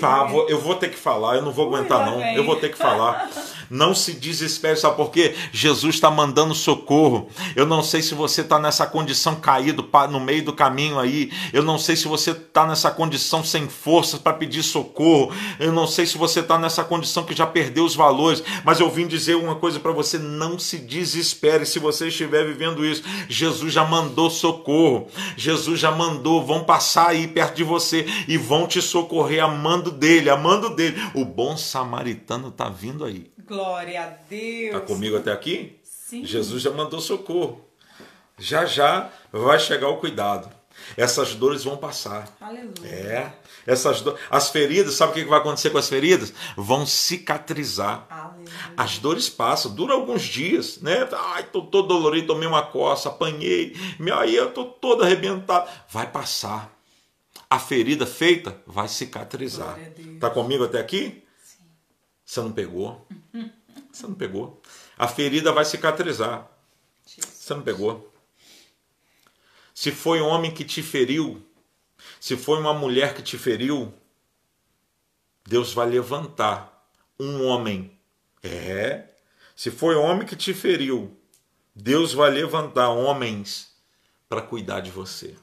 [0.02, 2.78] Ah, eu vou ter que falar, eu não vou aguentar não, eu vou ter que
[2.78, 3.28] falar.
[3.70, 5.34] Não se desespere, sabe por quê?
[5.52, 7.28] Jesus está mandando socorro.
[7.54, 11.30] Eu não sei se você está nessa condição caído no meio do caminho aí.
[11.52, 15.32] Eu não sei se você está nessa condição sem forças para pedir socorro.
[15.58, 18.42] Eu não sei se você está nessa condição que já perdeu os valores.
[18.64, 22.84] Mas eu vim dizer uma coisa para você: não se desespere se você estiver vivendo
[22.84, 23.02] isso.
[23.28, 25.08] Jesus já mandou socorro.
[25.36, 26.44] Jesus já mandou.
[26.44, 30.96] Vão passar aí perto de você e vão te socorrer amando dele, amando dele.
[31.14, 33.26] O bom samaritano está vindo aí.
[33.56, 34.74] Glória a Deus.
[34.74, 35.80] Está comigo até aqui?
[35.82, 36.26] Sim.
[36.26, 37.64] Jesus já mandou socorro.
[38.38, 40.54] Já já vai chegar o cuidado.
[40.94, 42.28] Essas dores vão passar.
[42.38, 42.86] Aleluia.
[42.86, 43.32] É.
[43.66, 44.14] Essas do...
[44.28, 46.34] As feridas, sabe o que vai acontecer com as feridas?
[46.54, 48.06] Vão cicatrizar.
[48.10, 48.44] Aleluia.
[48.76, 51.08] As dores passam, dura alguns dias, né?
[51.10, 53.74] Ai, tô todo dolorido, tomei uma coça, apanhei,
[54.18, 55.66] aí eu tô todo arrebentado.
[55.88, 56.70] Vai passar.
[57.48, 59.78] A ferida feita vai cicatrizar.
[60.20, 61.25] Tá comigo até aqui?
[62.26, 63.06] Você não pegou.
[63.92, 64.60] Você não pegou.
[64.98, 66.50] A ferida vai cicatrizar.
[67.06, 68.12] Você não pegou.
[69.72, 71.46] Se foi um homem que te feriu,
[72.20, 73.94] se foi uma mulher que te feriu,
[75.46, 77.96] Deus vai levantar um homem.
[78.42, 79.04] É.
[79.54, 81.16] Se foi homem que te feriu,
[81.74, 83.72] Deus vai levantar homens
[84.28, 85.36] para cuidar de você.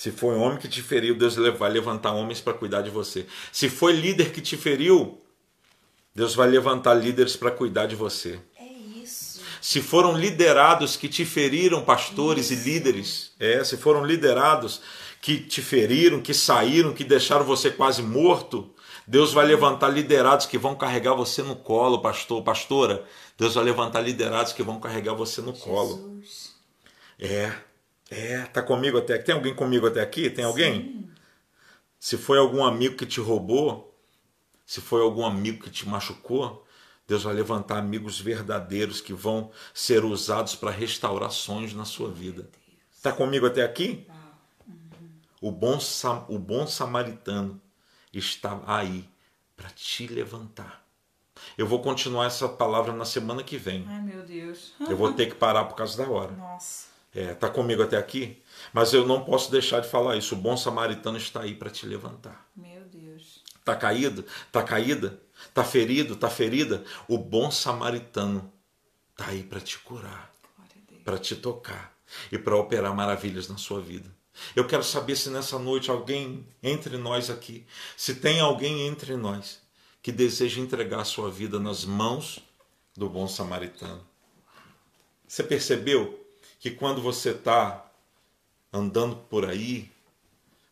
[0.00, 3.26] Se foi um homem que te feriu, Deus vai levantar homens para cuidar de você.
[3.52, 5.20] Se foi líder que te feriu,
[6.14, 8.40] Deus vai levantar líderes para cuidar de você.
[8.58, 9.42] É isso.
[9.60, 12.66] Se foram liderados que te feriram, pastores isso.
[12.66, 14.80] e líderes, é, se foram liderados
[15.20, 18.70] que te feriram, que saíram, que deixaram você quase morto,
[19.06, 23.04] Deus vai levantar liderados que vão carregar você no colo, pastor, pastora.
[23.36, 25.62] Deus vai levantar liderados que vão carregar você no Jesus.
[25.62, 26.22] colo.
[27.18, 27.52] É.
[28.10, 29.26] É, tá comigo até aqui.
[29.26, 30.28] Tem alguém comigo até aqui?
[30.28, 30.82] Tem alguém?
[30.82, 31.10] Sim.
[31.98, 33.96] Se foi algum amigo que te roubou,
[34.66, 36.66] se foi algum amigo que te machucou,
[37.06, 42.48] Deus vai levantar amigos verdadeiros que vão ser usados para restaurações na sua vida.
[43.02, 44.06] Tá comigo até aqui?
[45.40, 45.78] O bom,
[46.28, 47.60] o bom samaritano
[48.12, 49.08] está aí
[49.56, 50.84] para te levantar.
[51.56, 53.84] Eu vou continuar essa palavra na semana que vem.
[53.88, 54.74] Ai, meu Deus.
[54.80, 56.32] Eu vou ter que parar por causa da hora.
[56.32, 56.89] Nossa.
[57.14, 58.40] É, tá comigo até aqui?
[58.72, 60.34] Mas eu não posso deixar de falar isso.
[60.34, 62.48] O bom samaritano está aí para te levantar.
[62.54, 63.42] Meu Deus.
[63.64, 64.24] Tá caído?
[64.52, 65.20] Tá caída?
[65.52, 66.14] Tá ferido?
[66.16, 66.84] Tá ferida?
[67.08, 68.52] O bom samaritano
[69.16, 70.32] tá aí para te curar,
[71.04, 71.94] para te tocar
[72.30, 74.08] e para operar maravilhas na sua vida.
[74.54, 79.60] Eu quero saber se nessa noite alguém entre nós aqui, se tem alguém entre nós
[80.02, 82.38] que deseja entregar a sua vida nas mãos
[82.96, 84.06] do bom samaritano.
[85.26, 86.19] Você percebeu
[86.60, 87.90] que quando você está
[88.70, 89.90] andando por aí,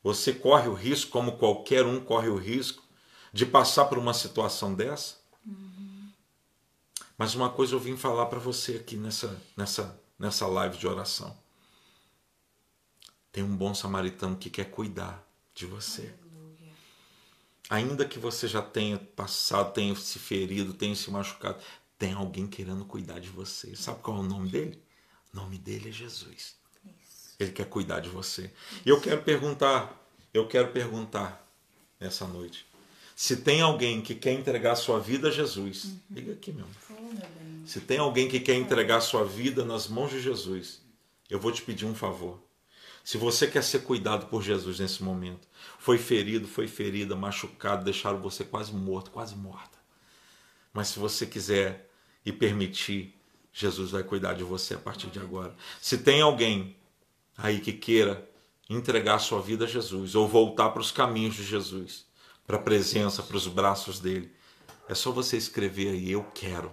[0.05, 2.85] você corre o risco, como qualquer um corre o risco,
[3.33, 5.17] de passar por uma situação dessa?
[5.45, 6.11] Uhum.
[7.17, 11.35] Mas uma coisa eu vim falar para você aqui nessa, nessa, nessa live de oração.
[13.33, 16.15] Tem um bom samaritano que quer cuidar de você.
[16.21, 16.73] Aleluia.
[17.71, 21.59] Ainda que você já tenha passado, tenha se ferido, tenha se machucado,
[21.99, 23.75] tem alguém querendo cuidar de você.
[23.75, 24.88] Sabe qual é o nome dele?
[25.33, 26.57] O nome dele é Jesus.
[26.85, 27.35] Isso.
[27.39, 28.51] Ele quer cuidar de você.
[28.85, 31.49] E eu quero perguntar, eu quero perguntar,
[32.01, 32.67] nessa noite.
[33.15, 35.99] Se tem alguém que quer entregar sua vida a Jesus, uhum.
[36.11, 36.77] liga aqui, meu amor.
[36.91, 40.81] Oh, Se tem alguém que quer entregar sua vida nas mãos de Jesus,
[41.29, 42.41] eu vou te pedir um favor.
[43.03, 45.49] Se você quer ser cuidado por Jesus nesse momento,
[45.79, 49.79] foi ferido, foi ferida, machucado, deixaram você quase morto, quase morta.
[50.73, 51.91] Mas se você quiser
[52.25, 53.18] e permitir,
[53.59, 55.53] Jesus vai cuidar de você a partir de agora.
[55.81, 56.77] Se tem alguém
[57.37, 58.25] aí que queira
[58.71, 62.07] entregar sua vida a Jesus ou voltar para os caminhos de Jesus,
[62.47, 64.31] para a presença, para os braços dele,
[64.89, 66.71] é só você escrever aí: Eu quero,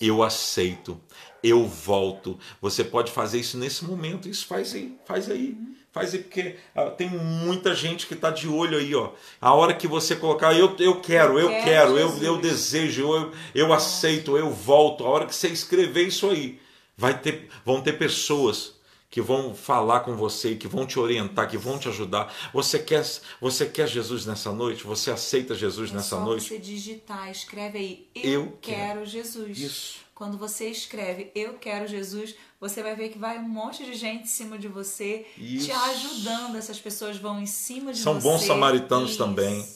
[0.00, 1.00] eu aceito,
[1.42, 2.38] eu volto.
[2.60, 5.56] Você pode fazer isso nesse momento, isso faz aí, faz aí.
[5.92, 9.10] Faz aí, porque ah, tem muita gente que está de olho aí, ó.
[9.40, 13.32] A hora que você colocar, eu, eu quero, eu, eu quero, eu, eu desejo, eu,
[13.52, 15.04] eu aceito, eu volto.
[15.04, 16.60] A hora que você escrever isso aí,
[16.96, 18.79] vai ter, vão ter pessoas
[19.10, 22.32] que vão falar com você, que vão te orientar, que vão te ajudar.
[22.54, 23.04] Você quer,
[23.40, 24.84] você quer Jesus nessa noite?
[24.84, 26.48] Você aceita Jesus é nessa só noite?
[26.48, 29.58] Você digitar, escreve aí, eu, eu quero, quero Jesus.
[29.58, 30.10] Isso.
[30.14, 34.24] Quando você escreve eu quero Jesus, você vai ver que vai um monte de gente
[34.24, 35.66] em cima de você, Isso.
[35.66, 36.56] te ajudando.
[36.56, 38.20] Essas pessoas vão em cima de São você.
[38.20, 39.18] São bons samaritanos Isso.
[39.18, 39.66] também.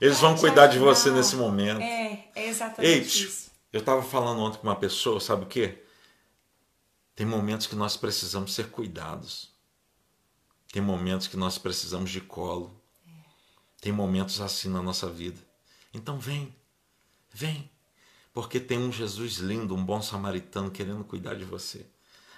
[0.00, 1.82] Eles vão cuidar de você nesse momento.
[1.82, 3.50] É, é exatamente Ei, isso.
[3.72, 5.82] Eu estava falando ontem com uma pessoa, sabe o quê?
[7.14, 9.50] Tem momentos que nós precisamos ser cuidados.
[10.72, 12.80] Tem momentos que nós precisamos de colo.
[13.80, 15.40] Tem momentos assim na nossa vida.
[15.92, 16.54] Então vem,
[17.32, 17.68] vem,
[18.32, 21.86] porque tem um Jesus lindo, um bom samaritano querendo cuidar de você.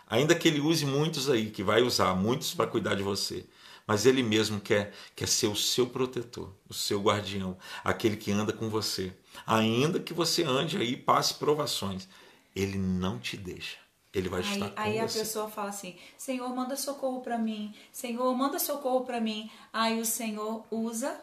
[0.06, 3.46] Ainda que ele use muitos aí, que vai usar muitos para cuidar de você,
[3.86, 8.52] mas ele mesmo quer, quer ser o seu protetor, o seu guardião, aquele que anda
[8.52, 9.12] com você.
[9.46, 12.08] Ainda que você ande aí passe provações,
[12.54, 13.81] ele não te deixa.
[14.14, 14.98] Ele vai aí, estar com aí você.
[14.98, 17.74] Aí a pessoa fala assim: Senhor, manda socorro para mim.
[17.90, 19.50] Senhor, manda socorro para mim.
[19.72, 21.18] Aí o Senhor usa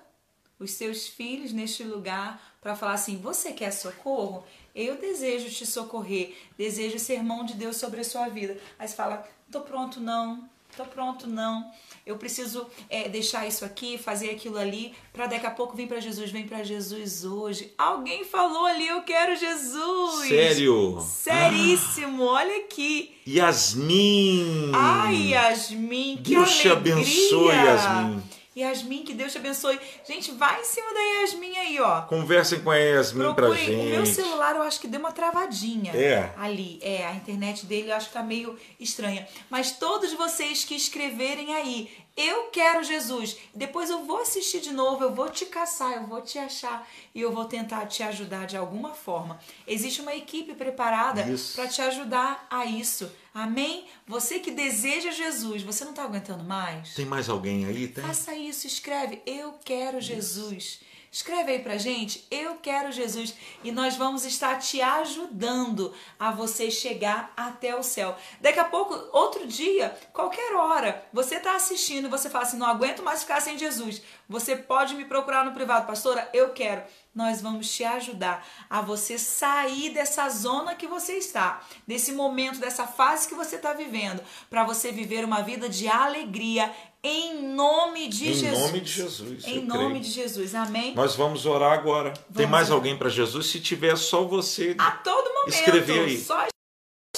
[0.57, 4.43] os seus filhos neste lugar para falar assim: Você quer socorro?
[4.73, 6.35] Eu desejo te socorrer.
[6.57, 8.59] Desejo ser mão de Deus sobre a sua vida.
[8.77, 10.49] Aí você fala: Tô pronto, não.
[10.75, 11.71] Tô pronto, não.
[12.09, 15.99] Eu preciso é, deixar isso aqui, fazer aquilo ali, para daqui a pouco vir para
[15.99, 16.31] Jesus.
[16.31, 17.71] Vem para Jesus hoje.
[17.77, 20.27] Alguém falou ali, eu quero Jesus.
[20.27, 20.99] Sério?
[21.01, 22.29] Seríssimo.
[22.29, 22.33] Ah.
[22.33, 23.11] Olha aqui.
[23.27, 24.71] Yasmin.
[24.73, 26.61] Ai, Yasmin, que Deus alegria.
[26.61, 28.38] te abençoe, Yasmin.
[28.57, 29.79] Yasmin, que Deus te abençoe.
[30.07, 32.01] Gente, vai em cima da Yasmin aí, ó.
[32.01, 33.51] Conversem com a Yasmin Procurem.
[33.51, 33.87] pra gente.
[33.87, 36.33] O meu celular eu acho que deu uma travadinha é.
[36.35, 36.79] ali.
[36.81, 39.27] É, a internet dele eu acho que tá meio estranha.
[39.49, 43.37] Mas todos vocês que escreverem aí, eu quero Jesus.
[43.55, 46.85] Depois eu vou assistir de novo, eu vou te caçar, eu vou te achar
[47.15, 49.39] e eu vou tentar te ajudar de alguma forma.
[49.65, 51.23] Existe uma equipe preparada
[51.55, 53.09] para te ajudar a isso.
[53.33, 53.85] Amém?
[54.07, 56.95] Você que deseja Jesus, você não está aguentando mais?
[56.95, 57.87] Tem mais alguém aí?
[57.87, 58.03] Tem?
[58.03, 59.21] Faça isso, escreve.
[59.25, 60.79] Eu quero Jesus.
[61.11, 66.69] Escreve aí pra gente, eu quero Jesus e nós vamos estar te ajudando a você
[66.69, 68.15] chegar até o céu.
[68.39, 72.67] Daqui a pouco, outro dia, qualquer hora, você está assistindo e você fala assim: não
[72.67, 74.03] aguento mais ficar sem Jesus.
[74.27, 76.83] Você pode me procurar no privado, pastora, eu quero.
[77.19, 82.87] Nós vamos te ajudar a você sair dessa zona que você está, desse momento, dessa
[82.87, 88.29] fase que você está vivendo, para você viver uma vida de alegria em nome de
[88.29, 88.57] em Jesus.
[88.57, 89.47] Em nome de Jesus.
[89.47, 89.99] Em nome creio.
[89.99, 90.55] de Jesus.
[90.55, 90.95] Amém.
[90.95, 92.13] Nós vamos orar agora.
[92.13, 92.77] Vamos Tem mais orar.
[92.77, 93.47] alguém para Jesus?
[93.47, 94.75] Se tiver, só você.
[94.77, 95.55] A todo momento.
[95.55, 96.17] Escrever aí.
[96.17, 96.47] Só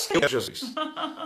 [0.09, 0.63] eu Jesus.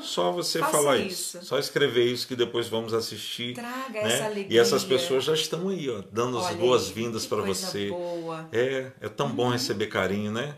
[0.02, 1.38] Só você falar isso.
[1.38, 1.46] isso.
[1.46, 3.54] Só escrever isso que depois vamos assistir.
[3.54, 4.14] Traga né?
[4.14, 4.58] essa alegria.
[4.58, 7.90] E essas pessoas já estão aí, ó, dando as boas-vindas para você.
[7.90, 8.48] Boa.
[8.52, 9.36] É, é tão hum.
[9.36, 10.54] bom receber carinho, né?